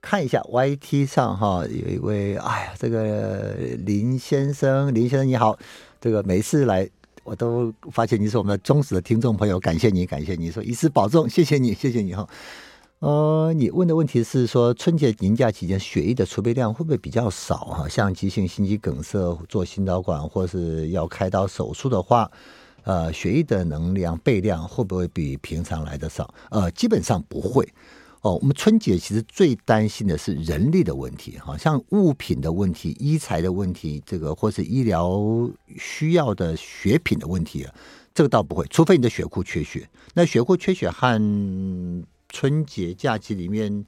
[0.00, 5.58] 看一下 YT 上哈，有一位哎呀，这个林先生，林先生你好，
[6.00, 6.88] 这个每次来
[7.22, 12.26] 我都发现你是我们的忠实的听众朋友，感谢你，感谢你说一次保重，谢谢你，谢谢你哈。
[13.00, 17.88] 呃，你问的问题是说春节年假期间血液的储备量会不会比较少哈？
[17.88, 22.28] 像急性心肌梗塞做心导管或是要开刀手术的话，
[22.82, 26.34] 呃，血液的能量备量会不会比平常来的少？
[26.50, 27.68] 呃，基本上不会。
[28.22, 37.64] 哦，我们春节其实最担心的是人力的问题，哈，像物品的问题、医材的问题，这个或是医疗需要的血品的问题，
[38.12, 39.88] 这个倒不会，除非你的血库缺血。
[40.14, 43.84] 那血库缺血和春节假期里面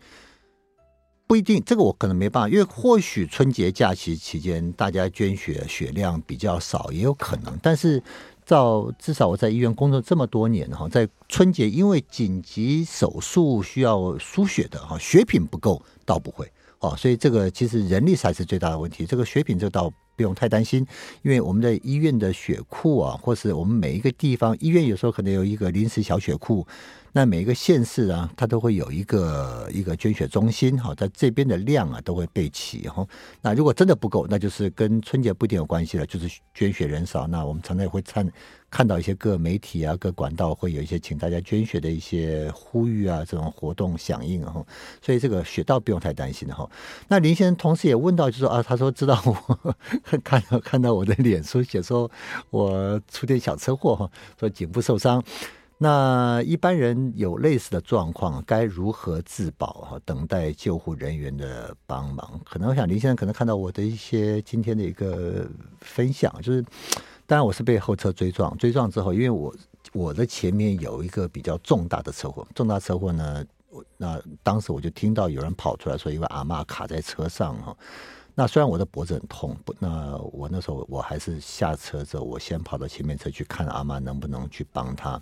[1.26, 7.56] 不一定，这个我可能没办法，因为或许春节假期期间大家捐血血量比较少，也有可能。
[7.62, 8.02] 但是
[8.44, 16.50] 照至少我在医院工作这么多年哈，在春节因为紧急手术需要输血的哈，血品不够倒不会
[16.80, 19.06] 哦，所以这个其实人力才是最大的问题。
[19.06, 20.84] 这个血品这倒不用太担心，
[21.22, 26.66] 因为我们的医院的血库啊，或是我们每一个地方医院有时候可能有一个临时小血库。
[27.12, 33.06] 那每一个县市啊，它都会有一个一个捐血中心，哈，在这边的量啊都会备齐，哈。
[33.42, 37.26] 那如果真的不够，那就是跟春节不一定有关系了，就是捐血人少。
[37.26, 38.30] 那我们常常也会看
[38.70, 44.64] 看到一些各媒体啊、各管道会有一些请大家捐血的一些呼吁啊，这种活动响应，哈。
[45.02, 46.68] 所以这个血倒不用太担心，哈。
[47.08, 49.74] 那林先生同时也问到，就说啊，他说知道我
[50.22, 52.08] 看到看到我的脸书写说
[52.50, 55.22] 我出点小车祸，哈，说颈部受伤。
[55.82, 59.66] 那一般人有类似的状况，该如何自保？
[59.90, 62.38] 哈，等待救护人员的帮忙。
[62.44, 65.48] 可能我想林先生可能看到我的一些今天的一个
[65.80, 66.62] 分享，就是
[67.26, 69.54] 当然我是被后车追撞，追撞之后，因为我
[69.94, 73.42] 我的前面有一个比较重大的车祸，重大车祸呢，
[73.96, 77.74] 那当时我就听到有人跑出来说，一位阿嬷卡在车上哈。
[78.34, 85.20] 那虽然我的脖子很痛，不，那我那时候我还是下车之后，我先跑到前面车去看阿妈能不能去帮她。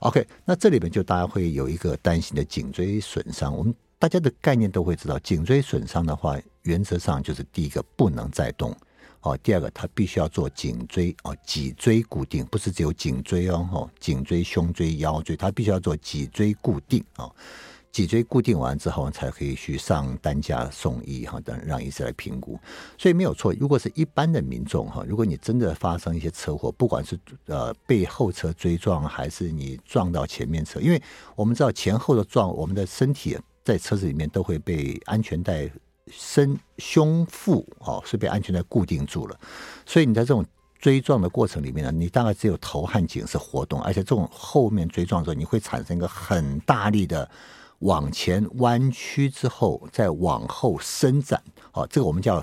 [0.00, 3.54] OK，那这里边就大家会有一个担心的颈椎损伤。
[3.56, 8.74] 我们大家的概念都会知道，颈椎损伤的话，原则上就是第一个不能再动，
[9.20, 17.34] 哦，第二个它必须要做颈椎哦脊椎固定，不是只有颈椎哦，颈椎、胸椎、腰椎，它必须要做脊椎固定哦。
[17.94, 22.58] 脊椎固定完之后，才可以去上担架送医哈，等让医生来评估。
[22.98, 31.00] 所以没有错，如果是一般的民众哈，如果你真的发生一些车祸，不管是呃被后车追撞，还是你撞到前面车，因为
[31.36, 35.70] 我们知道前后的撞，我们的身体在车子里面都会被安全带
[36.10, 39.38] 身胸腹哦是被安全带固定住了。
[39.86, 40.44] 所以你在这种
[40.80, 47.30] 追撞的过程里面呢，你大概只有头和颈是活动，而且这种后面追撞的时候，你会产生一个很大力的。
[47.80, 52.42] 往前弯曲之后，再往后伸展，哦，这个我们叫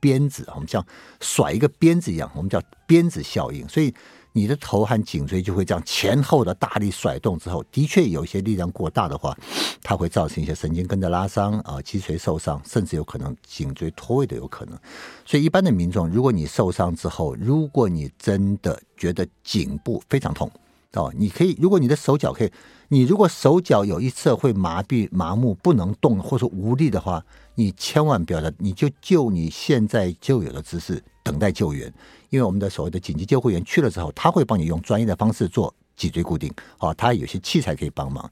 [0.00, 0.84] 鞭子，我们像
[1.20, 3.68] 甩一个鞭子一样，我们叫鞭子效应。
[3.68, 3.92] 所以
[4.32, 9.36] 你的头和颈椎就会这样前后的大力甩动之后，的确有一些力量过大的话，
[9.82, 14.78] 它会造成一些神经根的拉伤啊，脊髓受伤，甚至有可能颈椎脱位的有可能。
[15.24, 20.48] 所以一般的民众，如果你受伤之后，如果你真的觉得颈部非常痛，
[20.94, 22.52] 哦，你可以，如果你的手脚可以。
[22.90, 27.22] 你如果手脚有一侧会麻痹、麻木、不能动，或者说无力的话，
[27.54, 31.92] 你千万不要的，你就就你现在就有的姿势等待救援，
[32.30, 38.30] 因为我们的所谓的紧急救护员去了之后，他会帮你用专业的方式做脊椎固定，哦，他有些器材可以帮忙。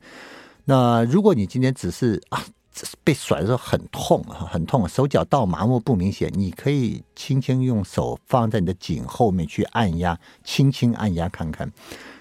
[0.65, 2.43] 那如果你今天只是啊
[3.05, 6.33] 被甩的时候很痛啊，很痛，手脚到麻木不明显。
[6.35, 11.71] 你可以轻轻用手放在你的颈后面去按压，轻轻按压看看。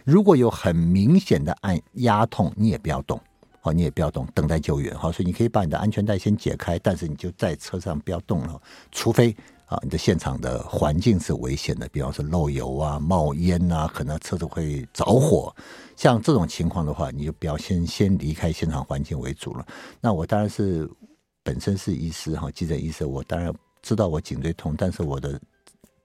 [0.05, 3.19] 如果有很明显的按压痛，你也不要动，
[3.63, 4.95] 哦，你也不要动，等待救援。
[4.95, 9.35] 好，所以你可以把你的安全带先解开，但是你就在车上不要动了，除非
[9.65, 15.53] 啊，你的现场的环境是危险的，比方说漏油啊、冒烟啊，可能车子会着火。
[15.95, 19.65] 像这种情况的话，你就不要先先离开现场环境为主了。
[19.99, 20.87] 那我当然是
[21.41, 23.51] 本身是医师哈，急诊医师，我当然
[23.81, 25.41] 知道我颈椎痛，但是我的。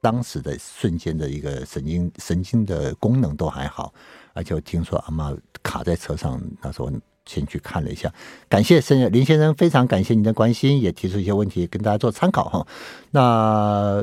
[0.00, 3.92] 当时的瞬间的一个神经神经的功能都还好，
[4.32, 6.90] 而且我听说阿妈卡在车上，那时候
[7.26, 8.10] 先去看了一下。
[8.48, 12.66] 感谢森林先生，非常感谢您的关心，也提出一些问题跟大家做参考哈。
[13.10, 14.02] 那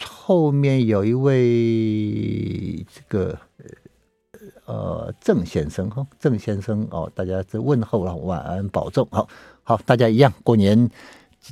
[0.00, 3.38] 后面有一位这个
[4.64, 9.28] 呃郑先生哈，郑先生哦，大家这问候了，晚安，保重，好
[9.62, 10.90] 好，大家一样过年。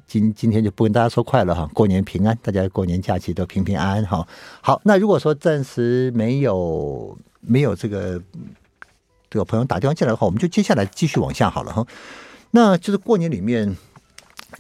[0.07, 4.27] 今今天就不跟大家说快乐哈，过年平安，大家过年假期都平平安安哈。
[4.61, 8.21] 好，那如果说暂时没有没有这个
[9.29, 11.87] 这个朋友打电话进来的话，我们就接下来继续往下好了哈。
[12.51, 13.77] 那就是过年里面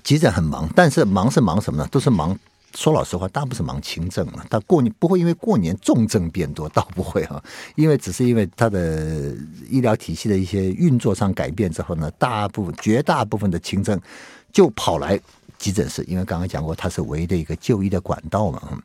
[0.02, 1.88] 急诊很忙，但是忙是忙什么呢？
[1.90, 2.38] 都是忙，
[2.74, 4.44] 说老实话，大部分是忙轻症了。
[4.48, 7.42] 但过年不会因为过年重症变多，倒不会哈，
[7.74, 9.34] 因为只是因为他的
[9.68, 13.98] 医疗体系的一些运作上改变之后呢，大部分绝大部分的轻症。
[14.52, 15.18] 就跑来
[15.58, 18.82] 急诊室，因为刚刚讲过，它是唯一的一个就医的管道嘛。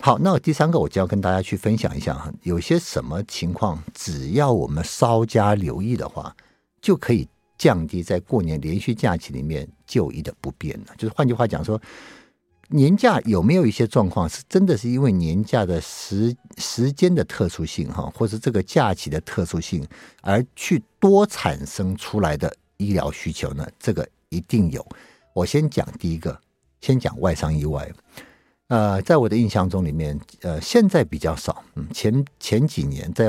[0.00, 6.34] 好，那第三个我就要跟大家去分享一下哈，有些什么情况，只要我们稍加留意的话，
[6.82, 7.26] 就可以
[7.56, 10.86] 降低在过年连续假期里面就医的不便了。
[10.98, 11.80] 就是换句话讲说，
[12.68, 19.86] 年假有没有一些状况是真的是因为年假的时时间的特殊性哈，或是这个假期的特殊性
[20.20, 23.66] 而去多产生出来的医疗需求呢？
[23.78, 24.06] 这个。
[24.36, 24.86] 一定有。
[25.32, 26.38] 我先讲第一个，
[26.80, 27.90] 先讲外伤意外。
[28.68, 31.62] 呃，在我的印象中里面，呃，现在比较少。
[31.76, 33.26] 嗯，前前几年，在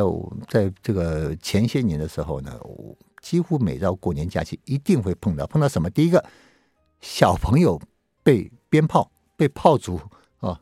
[0.50, 2.60] 在这个前些年的时候呢，
[3.22, 5.46] 几乎每到过年假期一定会碰到。
[5.46, 5.90] 碰到什么？
[5.92, 6.24] 第一个，
[7.02, 7.80] 小朋友
[8.24, 10.02] 被鞭炮、被炮竹
[10.40, 10.60] 啊，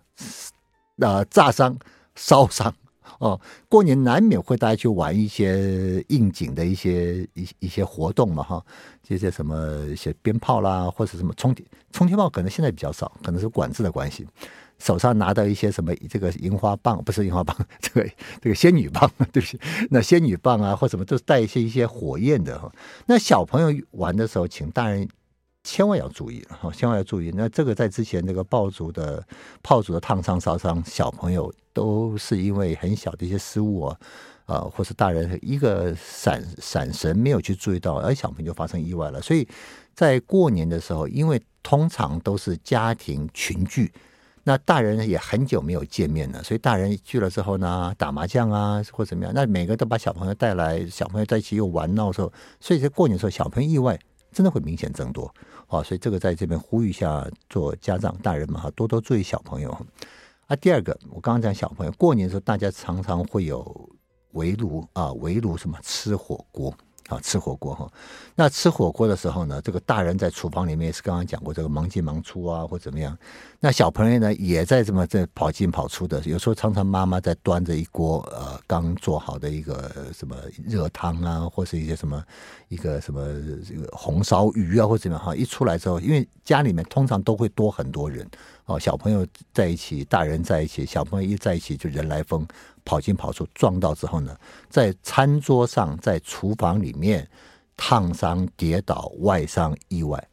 [0.97, 1.77] 呃，炸伤、
[2.15, 2.73] 烧伤。
[3.19, 3.39] 哦，
[3.69, 8.63] 过年难免会大家去玩一些应景的一些一一些活动嘛，哈，
[9.01, 14.27] 这些什么一些鞭炮啦，或者什么冲天冲天炮，可能现在比较少，可能是管制的关系。
[14.77, 18.09] 手上拿到一些什么这个樱花棒，不是樱花棒， 这个
[18.41, 19.59] 这个仙女棒， 对不起，
[19.89, 22.71] 那仙女棒啊，或什么都是带一些一些火焰的哈。
[23.05, 25.07] 那小朋友玩的时候，请大人。
[25.65, 27.31] 千万要注意了哈，千万要注意。
[27.35, 29.21] 那这个在之前那个爆竹的
[29.63, 33.97] 炮竹的烫伤烧伤，小朋友都是因为很小的一些失误啊，
[34.45, 39.19] 啊，或是大人一个闪闪神没有去注意到，而小朋友就发生意外了。
[39.19, 39.47] 所以
[39.95, 43.91] 在过年的时候，因为通常都是家庭群聚，
[44.43, 53.99] 那大人也很久没有见面了，所以大人聚了之后呢，打麻将啊或怎么样，那每个都把小朋友带来，小朋友在一起又玩闹的时候，所以在过年的时候，小朋友意外
[54.35, 55.33] 真的会明显增多。
[55.65, 59.71] 好，所以这个在这边呼吁一下，做家长大人们哈，多多注意小朋友。
[60.47, 63.89] 啊，第二个，我刚刚讲小朋友过年的时候，大家常常会有
[64.33, 66.71] 围炉啊，围炉什么吃火锅。
[67.07, 67.87] 啊，吃火锅哈，
[68.33, 73.15] 那吃火锅的时候呢，这个大人在厨房里面也是刚刚讲过这个忙进忙出啊，或怎么样。
[73.59, 80.35] 那小朋友呢，也在这么在跑进跑出的，有时候常常妈妈在端着一锅呃刚做好的一个什么
[80.65, 82.23] 热汤啊，或是一些什么
[82.69, 83.23] 一个什么
[83.67, 88.27] 这个红烧鱼啊，或怎么样哈，一出来之后，因为家里面通常都会多很多人
[88.65, 92.47] 哦，小朋友在一起，大人在一起，小朋友一在一起就人来疯。
[92.85, 94.37] 跑进跑出撞到之后呢，
[94.69, 97.27] 在餐桌上，在厨房里面
[97.75, 100.25] 烫伤、跌倒、外伤、意外，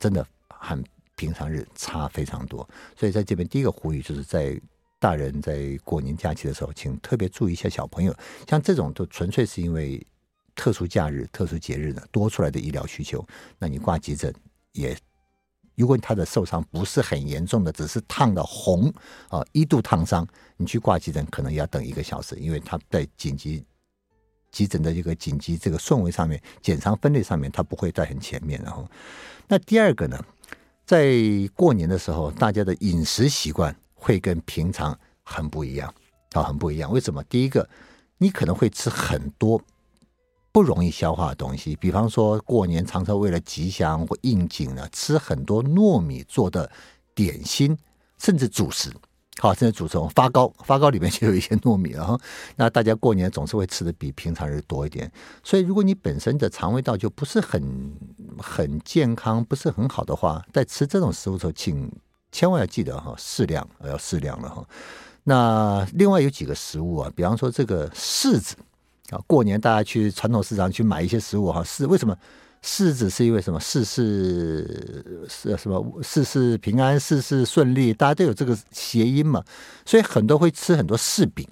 [0.00, 0.82] 真的和
[1.14, 2.68] 平常日差非常多。
[2.96, 4.60] 所以在这边第一个呼吁，就是在
[4.98, 8.12] 大人在过年假期的时候，请特别注意一下小朋友。
[8.48, 10.04] 像这种都纯粹是因为
[10.56, 13.24] 特殊假日、特殊节日呢多出来的医疗需求，
[13.58, 14.34] 那你挂急诊
[14.72, 14.96] 也。
[15.78, 18.92] 如果他的受伤不是很严重的，只是烫的红
[19.28, 20.26] 啊，一度烫伤，
[20.56, 23.64] 你去挂急诊可能要等一个小时，因为他在紧急
[24.50, 28.60] 急诊的这个紧急这个顺位上面，检伤分类上面，他不会在很前面。
[28.64, 28.88] 然后，
[29.46, 30.18] 那第二个呢，
[30.84, 31.14] 在
[31.54, 35.94] 过年的时候，大家的饮食习惯会跟平常很不一样
[36.32, 36.90] 啊，很不一样。
[36.90, 37.22] 为什么？
[37.24, 37.68] 第一个，
[38.16, 39.62] 你可能会吃很多。
[40.50, 46.70] 不容易消化的东西，比方说过年常常为了吉祥或应景呢，吃很多糯米做的
[47.14, 47.76] 点心，
[48.18, 48.90] 甚至主食
[49.40, 52.18] 好，甚至煮成发糕， 发糕里面就有一些糯米了哈。
[52.56, 55.10] 那大家过年总是会吃的比平常日多一点，
[55.44, 57.92] 所以如果你本身的肠胃道就不是很
[58.38, 61.88] 很健康，不是很好的话，在吃这种食物的时候，请
[62.32, 64.64] 千万要记得哈，适量要适量了哈。
[65.22, 68.56] 那另外有几个食物啊，比方说这个柿子
[69.10, 72.16] 啊，过年大家去传统市场去买一些食物哈，是为什么？
[72.60, 73.58] 柿子是因为什么？
[73.60, 76.02] 事事是什么？
[76.02, 79.42] 事事平安，事事顺利，大家都有这个谐音嘛。
[79.86, 81.48] 所以很多会吃很多柿饼，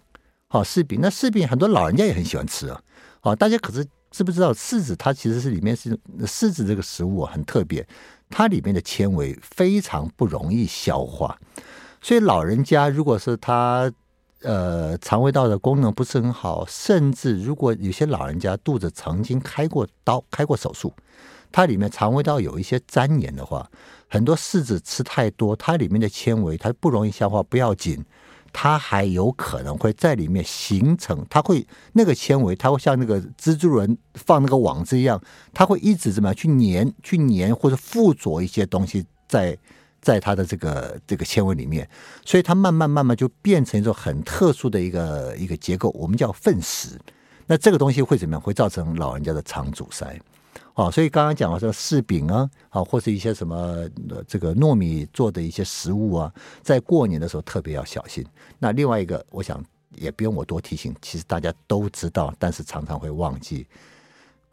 [0.48, 0.98] 好柿饼。
[1.00, 2.78] 那柿饼很多老人家也很喜欢吃啊。
[3.20, 7.86] 好，大家可是知不知道柿子它其实是里面是柿子这个食物很特别，
[8.28, 11.38] 它里面的纤维非常不容易消化，
[12.02, 13.90] 所以老人家如果是他。
[14.42, 20.92] 呃，肠胃道的功能不是很好，甚至如果有些老人家肚子曾经开过刀、开过手术，
[21.50, 23.68] 它里面肠胃道有一些粘连的话，
[24.08, 28.04] 很多柿子吃太多，它里面的纤维它不容易消化，不要紧，
[28.52, 35.20] 它还有可能会在里面形成，它会那个纤维，它会像那个蜘蛛人放那个网子一样，
[35.54, 39.58] 它会一直怎么样去粘、去粘或者附着一些东西在。
[40.06, 41.88] 在它的这个这个纤维里面，
[42.24, 46.90] 所以它慢慢慢慢就变成一种很特殊的一个一个结构，我们叫粪石。
[47.48, 48.40] 那这个东西会怎么样？
[48.40, 50.16] 会造成老人家的肠阻塞。
[50.74, 53.84] 哦，所以刚刚讲了说柿饼啊，啊，或是一些什么
[54.28, 56.32] 这个糯米做的一些食物啊，
[56.62, 58.24] 在过年的时候特别要小心。
[58.60, 59.60] 那另外一个，我想
[59.96, 63.66] 也不用我多提醒，其实大家都知道，但是常常会忘记。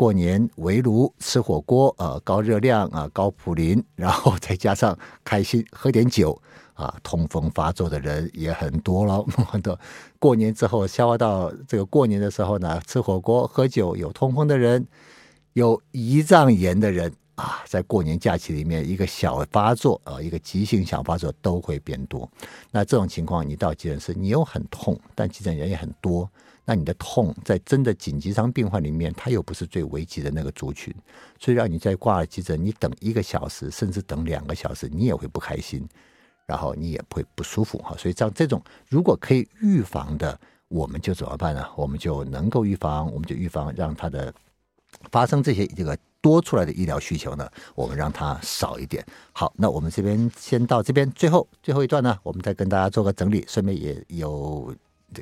[0.03, 6.37] 过年围炉吃火锅，呃，高热量啊，高普林，然后再加上开心喝点酒
[6.73, 9.23] 啊，痛风发作的人也很多了。
[9.47, 9.79] 很多
[10.19, 14.85] 过年之后消化道这个过年的时候呢，吃火锅喝酒有痛风的人，
[15.53, 22.29] 有胰脏炎的人啊，在过年假期里面一个小发作啊，一个急性小发作都会变多。
[22.71, 26.29] 那这种情况，你到急诊室，你又很痛，但急诊人也很多。
[26.65, 30.95] 那你的痛在真的紧急伤病患里面，它又不是最危急的那个族群，
[31.37, 35.85] 所以让你在挂了急诊，你等一个小时，甚至等两个小时，你也会不开心，
[36.45, 37.93] 然后你也会不舒服哈。
[37.97, 40.39] 所以像这种如果可以预防的，
[40.69, 41.67] 我们就怎么办呢？
[41.75, 44.33] 我们就能够预防，我们就预防让它的
[45.11, 47.45] 发生这些这个多出来的医疗需求呢，
[47.75, 49.05] 我们让它少一点。
[49.33, 54.73] 好，那我们这边先到这边，最后最后一段呢，我们再跟大家做个整理，顺便也有。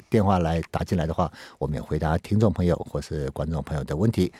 [0.09, 4.31] 电话来打进来的话，我们也回答听众朋友或是观众朋友的问题。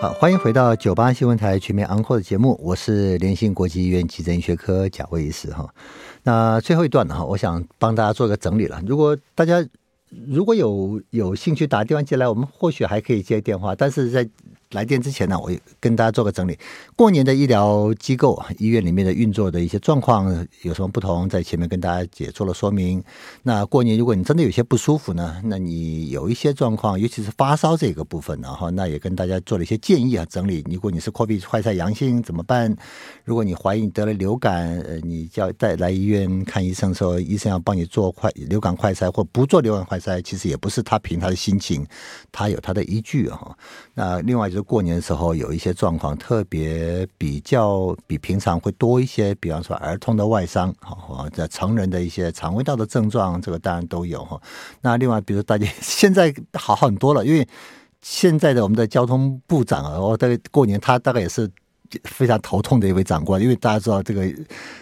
[0.00, 5.68] 好，欢迎回到九八新闻台全民安扣的节目，我是联兴国际医院急诊医学科贾卫医师哈。
[6.22, 8.80] 那最后一段呢哈，我想帮大家做个整理了。
[8.86, 9.66] 如果大家
[10.28, 14.28] 如果有有兴趣打电话进来，我们或许还可以接电话，但是在。
[14.72, 15.50] 来电之前呢，我
[15.80, 16.58] 跟大家做个整理。
[16.94, 23.02] 过年的医疗机构、医院里面的运作的一些状况有什么不同，在前面跟大家也做了说明。
[23.42, 30.62] 那过年如果你真的有些不舒服呢，那你有一些状况，尤其是发烧这个部分，然后那也跟大家做了一些建议啊，整理。
[30.70, 32.76] 如果你是 COVID 快筛阳性怎么办？
[33.24, 41.86] 如果你怀疑你得了流感，呃，你叫带来医院看医生的时候，医生要帮你做快流感快筛或不做流感快筛，其实也不是他凭他的心情，
[42.30, 43.56] 他有他的依据啊。
[43.94, 54.40] 那另外就过年的时候有一些状况特别比较比平常会多一些，比方说儿童的外伤，哈，这成人的一些肠胃道的症状，这个当然都有哈。
[54.80, 57.46] 那另外，比如大家现在好很多了，因为
[58.00, 61.50] 现在的我们的交通部长啊，我大概过年他大概也是。
[62.04, 64.26] 非常头痛的一位长官，因为大家知道这个，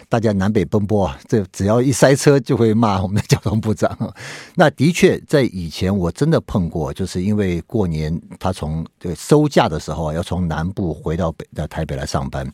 [0.09, 3.97] 大家南北奔波啊，这只要一塞车就会骂我们的交通部长。
[4.55, 12.51] 那的确，在以前我真的碰过，就是因为过年他从这个收假的时候要从南部回到北到台北来上班，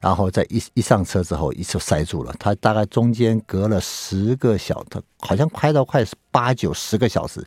[0.00, 2.34] 然后在一一上车之后，一就塞住了。
[2.38, 7.46] 他大概中间隔了十个小他，好像开到快八九十个小时。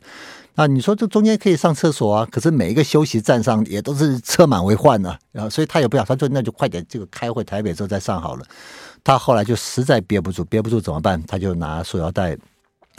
[0.58, 8.44] 啊，你说这中间可以上厕所啊，可是每一个休息站上也都是车满为患呢，啊，所以他也不想，他说那就快点这个开回台北之后再上好了。
[9.04, 11.22] 他后来就实在憋不住，憋不住怎么办？
[11.28, 12.36] 他就拿塑料袋，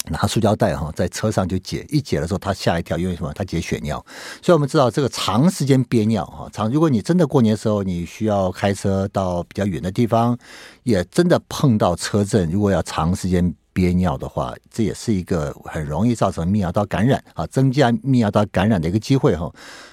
[0.06, 3.34] 拿塑胶袋哈，在车上就解，一解的时候他吓一跳，因为什么？
[3.34, 3.98] 他解血尿。
[4.42, 10.38] 所以我们知道这个长时间憋尿哈，长如果你真的过年的时候你需要开车到比较远的地方，
[10.84, 13.54] 也真的碰到车震，如果要长时间。
[13.80, 19.50] 憋尿的话，这也是一个很容易造成泌尿道感染啊，增加泌尿道感染的一个机会哈。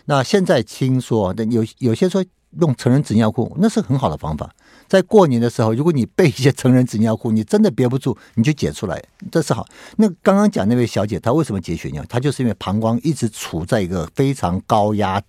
[0.07, 2.25] 那现在听说，有有些说
[2.59, 4.53] 用成人纸尿裤，那是很好的方法。
[4.89, 9.65] 在过年的时候，如果你备一些成人纸尿裤，你真的憋不住，你就解出来，这是好。
[9.99, 12.05] 那刚刚讲那位小姐，她为什么解血尿？
[12.09, 15.23] 她就是因为膀胱一直处在一个非常高压、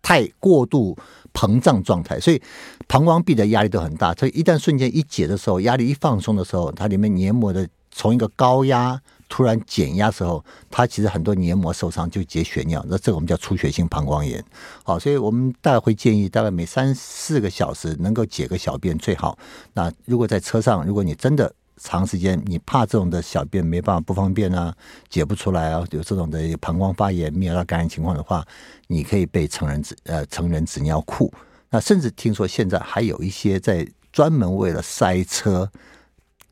[0.00, 0.96] 太过度
[1.34, 2.40] 膨胀状态，所以
[2.88, 4.14] 膀胱壁的压力都很大。
[4.14, 14.42] 所以一旦瞬间一解的时候，压力一放松的时候，它里面黏膜的从一个高压突然减压时候，它其实很多黏膜受伤就结血尿，那这个我们叫出血性膀胱炎。
[14.84, 19.36] 好，所以我们大概会建议，大概每三四个小时能够解个小便最好。
[19.72, 24.74] 那如果在车上，如果你真的长时间你怕这种的小便没办法不方便啊，
[25.08, 28.46] 解不出来啊，有这种的膀胱发炎、泌尿道感染情况的话，
[28.86, 31.32] 你可以备成人纸呃成人纸尿裤。
[31.70, 35.68] 那甚至听说现在还有一些在专门为了塞车，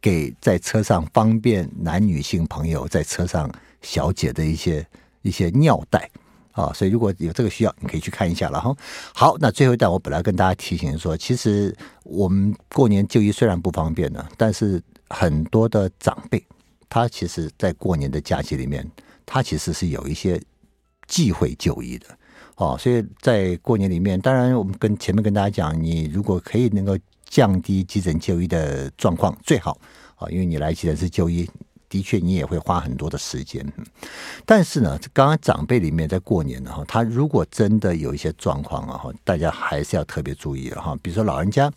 [0.01, 3.49] 给在车上方便男女性朋友在车上
[3.81, 4.85] 小解的一些
[5.23, 6.11] 一些尿袋
[6.51, 8.75] 啊，所以如果有这个需要，你可以去看一下了哈。
[9.15, 14.83] 好，那最后一段我本来跟大家提醒说，其实我们过年就医虽然不方便呢，但是。
[15.13, 16.43] 很多的长辈，
[16.89, 18.91] 他其实，在过年的假期里面，
[19.27, 20.41] 他其实是有一些
[21.07, 22.07] 忌讳就医的
[22.57, 22.77] 哦。
[22.79, 29.79] 所以在过年里面，当然我们跟前面跟大家讲，你如果可以能够降低急诊就医的状况，最好
[30.17, 31.47] 啊，因为你来急诊室就医，
[31.91, 33.71] 的确你也会花很多的时间。
[34.47, 40.97] 但是呢，刚刚长辈里面在过年的哈，他如果真的有一些状况啊，大家还是要特别注意了哈。
[41.03, 41.71] 比如说老人家。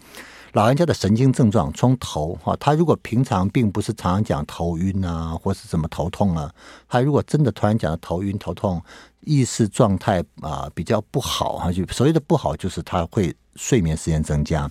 [0.56, 6.50] 老人家的神经症状从头哈，他如果平常并不是常常讲头晕啊，或是什么头痛啊，
[6.88, 8.82] 他如果真的突然讲头晕头痛，
[9.20, 14.70] 意识状态啊比较不好哈，就所谓的不好就是他会睡眠时间增加，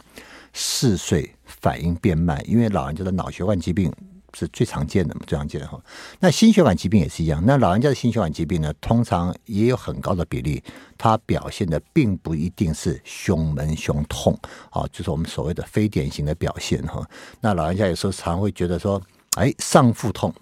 [0.54, 3.92] 嗜睡，反应变慢，因为老人家的脑血管疾病。
[4.34, 5.80] 是最常见的嘛，最常见的哈。
[6.18, 7.42] 那心血管疾病也是一样。
[7.46, 10.62] 那老人家的心血管疾病呢，通常也有很高的比例，
[10.98, 14.38] 它表现的并不一定是胸闷、胸痛
[14.70, 17.08] 啊，就是我们所谓的非典型的表现哈。
[17.40, 19.00] 那老人家有时候常会觉得说，
[19.36, 20.34] 哎，上腹痛、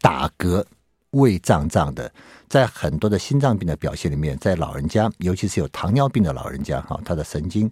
[0.00, 0.64] 打嗝、
[1.10, 2.12] 胃胀胀的，
[2.48, 7.70] 在很多的心脏病的表现里面，在老人家，尤其是有糖尿病的老人家哈，他的神经。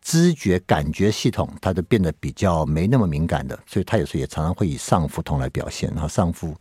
[0.00, 5.90] 知觉感觉系统，它就变得比较没那么敏感的，所以他有时候也常常会以上腹痛来表现。
[5.90, 6.54] 然后，上腹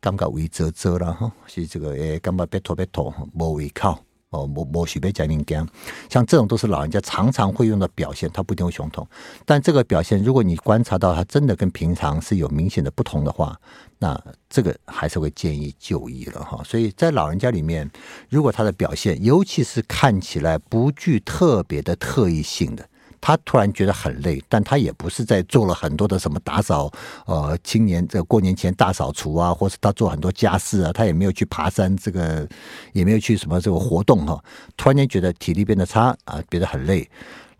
[0.00, 3.98] 感觉胃胀胀了哈，是这个诶，感觉别拖别拖，没胃口
[4.34, 5.64] 哦，某某许被加敏感，
[6.10, 9.06] 像这种都是老人家常常会用的表现，他不一定会胸痛，
[9.46, 13.56] 但这个表现，如果你观察到他真的跟平常是有明显的不同的话，
[13.98, 14.20] 那
[14.50, 16.60] 这个还是会建议就医了哈。
[16.64, 17.88] 所以在老人家里面，
[18.28, 22.88] 如果他的表现，尤其是看起来不具特别的特异性的，
[23.26, 26.92] 他突然觉得很累，但他也不是在做了很多的什么打扫，
[27.24, 32.46] 呃，青年这过年前大扫除啊，或是他做很多家事啊，他也没有去爬山，这个
[32.92, 34.38] 也没有去什么这个活动哈。
[34.76, 37.08] 突然间觉得体力变得差啊，觉得很累。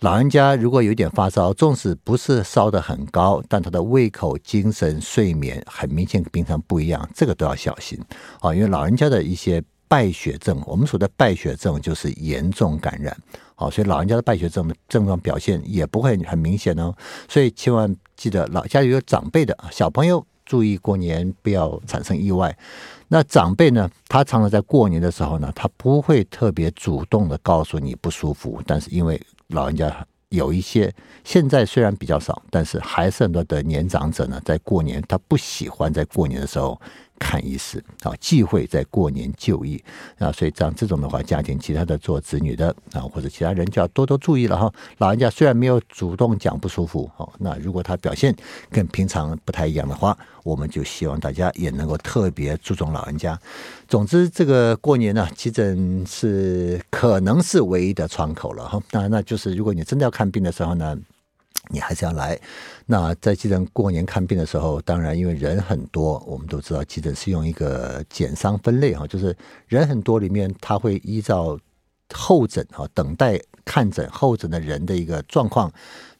[0.00, 7.98] 老人家如果有点发烧，纵使不是烧得很高，但他的胃口、精神、睡眠很明显跟平常不一样，这个都要小心
[8.40, 8.54] 啊。
[8.54, 13.16] 因为老人家的一些败血症，我们说的败血症就是严重感染，
[13.54, 16.94] 好，所以老人家的败血症的症状表现也不会很明显哦。
[17.28, 22.56] 所以千万记得，老家里有长辈的小朋友，注意过年不要产生意外。
[23.08, 36.80] 那长辈呢，他常常在过年的时候呢，他不会特别主动的告诉你不舒服，但是因为老人家有一些，现在虽然比较少，但是还是很多的年长者呢，在过年他不喜欢在过年的时候
[37.18, 39.82] 看医师啊，忌讳在过年就医
[40.18, 44.72] 啊，所以像这种的话，家庭其他的做子女的啊，或者其他人就要多多注意了哈。
[44.98, 48.34] 老人家虽然没有主动讲不舒服，哦，那如果他表现
[48.70, 53.38] 跟平常不太一样的话，我们就希望大家也能够特别注重老人家。
[53.88, 58.80] 总之，这个过年呢，急诊是可能是唯一的窗口了哈。
[58.90, 60.96] 那那就是如果你真的要看病的时候呢，
[61.70, 62.38] 你还是要来。
[62.86, 69.36] 那在急诊过年看病的时候，当然因为人很多，我们都知道急诊是用一个减伤分类哈，就是
[69.66, 71.58] 人很多里面，他会依照
[72.12, 75.72] 候诊哈，等待看诊候诊的人的一个状况。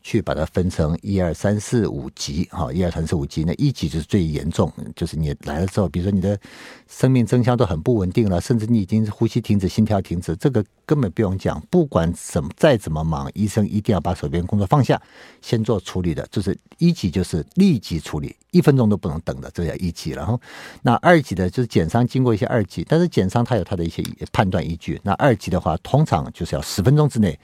[0.05, 6.39] 去把它分成一二三四五级，哈，一二三四五级，那一级就是最严重，就是你来了之后，比如说你的
[6.87, 15.01] 生命征象都很不稳定了，甚至你已经呼吸停止、心跳停止，这个根本不用讲，不管怎么再怎么忙，医生一定要把手边工作放下，
[15.41, 20.11] 先做处理的，就是一级就是立即处理，一分钟都不能等的，这叫一级。
[20.11, 20.39] 然后
[20.83, 27.39] 那二级的就是减伤经过一些二级，但是减伤它有它的一些判断依据，那二级的话通常就是要十分钟之内。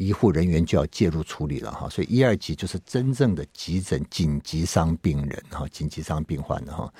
[0.00, 6.90] 医护人员就要介入处理了哈，所以一二级就是真正的急诊紧急伤病人哈，紧急伤病患的哈。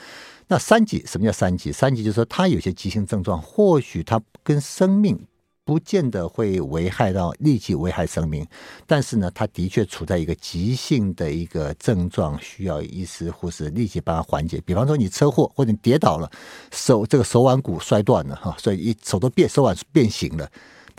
[0.46, 1.72] 那三级什么叫三级？
[1.72, 5.18] 三级就是说他有些急性症状，或许他跟生命
[5.64, 8.46] 不见得会危害到立即危害生命，
[8.86, 14.60] 但是呢，他的确处在一个急性的一个症状，需要医师护士立即帮他缓解。
[14.66, 16.30] 比方说你车祸或者跌倒了，
[16.70, 20.50] 手这个手腕骨摔断了哈，所以一手都变手腕变形了。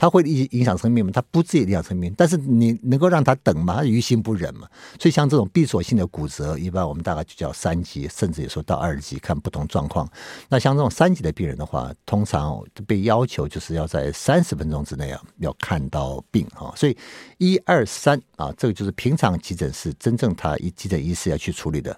[0.01, 1.11] 它会影影响生命吗？
[1.13, 3.75] 它不至于影响生命，但是你能够让他等吗？
[3.75, 4.67] 他于心不忍嘛。
[4.99, 10.09] 所以像这种闭锁性的骨折，一般我们大概就叫三级，甚至有时候到二级，看不同状况。
[10.49, 16.73] 那像这种三级的病人的话，通常被要求就是要在三十分钟之内啊，要看到病啊。
[16.75, 16.97] 所以
[17.37, 21.95] 一二三啊，这个就是平常急诊室真正他一急诊医师要去处理的。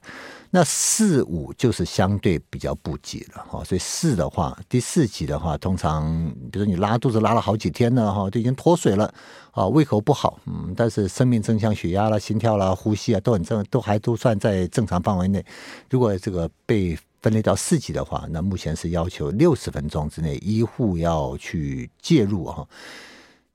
[0.56, 6.06] 那四五就是相对比较不急了哈，所以四的话，第四级的话，通常
[6.52, 9.14] 比如说你拉肚子拉了好几天那哈，就已经脱水了
[9.52, 15.44] 啊，胃口不好，嗯，但是生命征象、血压啦、心跳啦、呼吸啊都很正，都还都算在正常范围内。
[15.90, 22.68] 如果这个被分类到四级的话，那目前是要求六十分钟之内医护要去介入哈。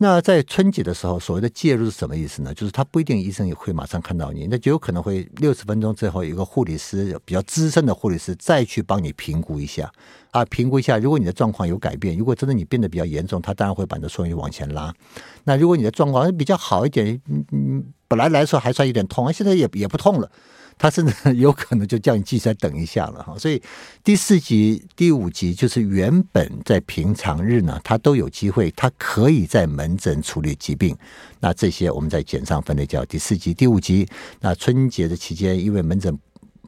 [0.00, 2.54] 那在春节的时候，所谓的介入是什么意思呢？
[2.54, 9.90] 就是他不一定医生也会马上看到你，那就有可能会六十分钟之后，一个护理师比较资深的护理师再去帮你评估一下
[10.30, 14.94] 啊，评估一下，如果你的状况有改变，如果真的你变得比较严重，他当然会把你的顺序往前拉。
[15.42, 20.30] 那如果你的状况比较好一点，嗯嗯，本来来说还算有点痛，现在也也不痛了。
[20.78, 23.60] 他甚至有可能就叫你继续再等一下了哈，所以
[24.04, 30.96] 第四级、第五级就是原本在平常日呢，他都有机会，他可以在门诊处理疾病。
[31.40, 34.08] 那这些我们在简上分类叫第四级、第五级。
[34.40, 36.16] 那春节的期间，因为门诊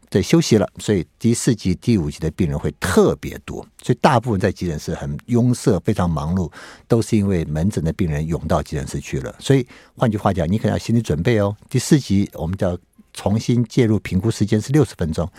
[0.09, 3.67] 在休息了，所以第四级、第五级的病人会特别多。
[3.83, 6.51] 所以大部分在急诊室很拥塞、非常忙碌，
[6.89, 9.35] 都是因为门诊的病人涌到急诊室去了。
[9.39, 11.57] 所以换句话讲，你可能要心理准备哦。
[11.69, 12.77] 第四级我们叫。
[13.13, 15.31] 重新介入评估时间是六十分钟，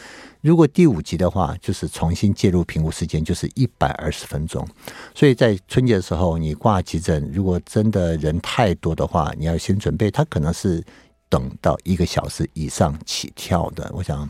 [0.42, 4.68] 如果第五级的话，就是重新介入评估时间就是一百二十分钟。
[5.16, 10.84] 所以在春节的时候，你挂急诊，如果真的人太多的话，你要先准备，他可能是
[11.30, 13.90] 等到一个小时以上起跳的。
[13.96, 14.30] 我想，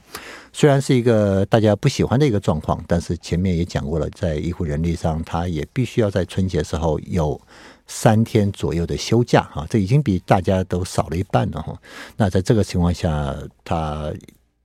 [0.54, 7.40] 虽然是一个大家不喜欢的一个状况，但是前面也讲过了，在医护人力上，他也必须要在春节时候有。
[7.94, 11.78] 三天左右的休假啊，这已经比大家都少了一半了哈。
[12.16, 13.36] 那在这个情况下，
[13.66, 14.10] 他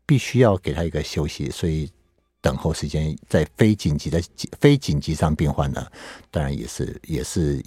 [0.06, 1.90] 必须要给他一个休息，所以
[2.40, 4.22] 等候时间在非紧急的
[4.60, 5.84] 非紧急上病患呢，
[6.30, 7.60] 当然也是也是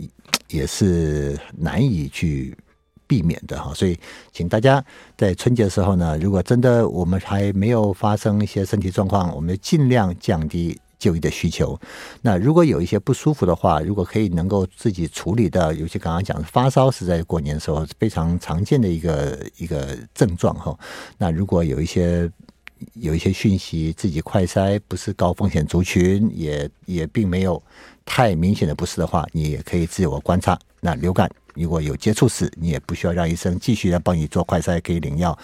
[0.47, 2.57] 也是难以去
[3.05, 3.73] 避免的哈。
[3.73, 3.99] 所以，
[4.31, 4.81] 请大家
[5.17, 10.79] 在春节的时候呢，如果真的我们还没有发生一些身体状况，我们尽量降低。
[10.99, 11.79] 就医的需求，
[12.21, 20.77] 那如果有一些不舒服的话，如果可以能够自己处理的，尤其刚刚讲的发烧是在过年的时候非常常见的一个一个症状哈。
[21.17, 22.29] 那如果有一些
[22.95, 27.61] 有一些讯息，自己快筛不是高风险族群，也也并没有
[28.03, 30.59] 太明显的不适的话，你也可以自我观察。
[30.81, 35.37] 那流感如果有接触史，你也不需要让医生继续来帮你做快筛，可以领药。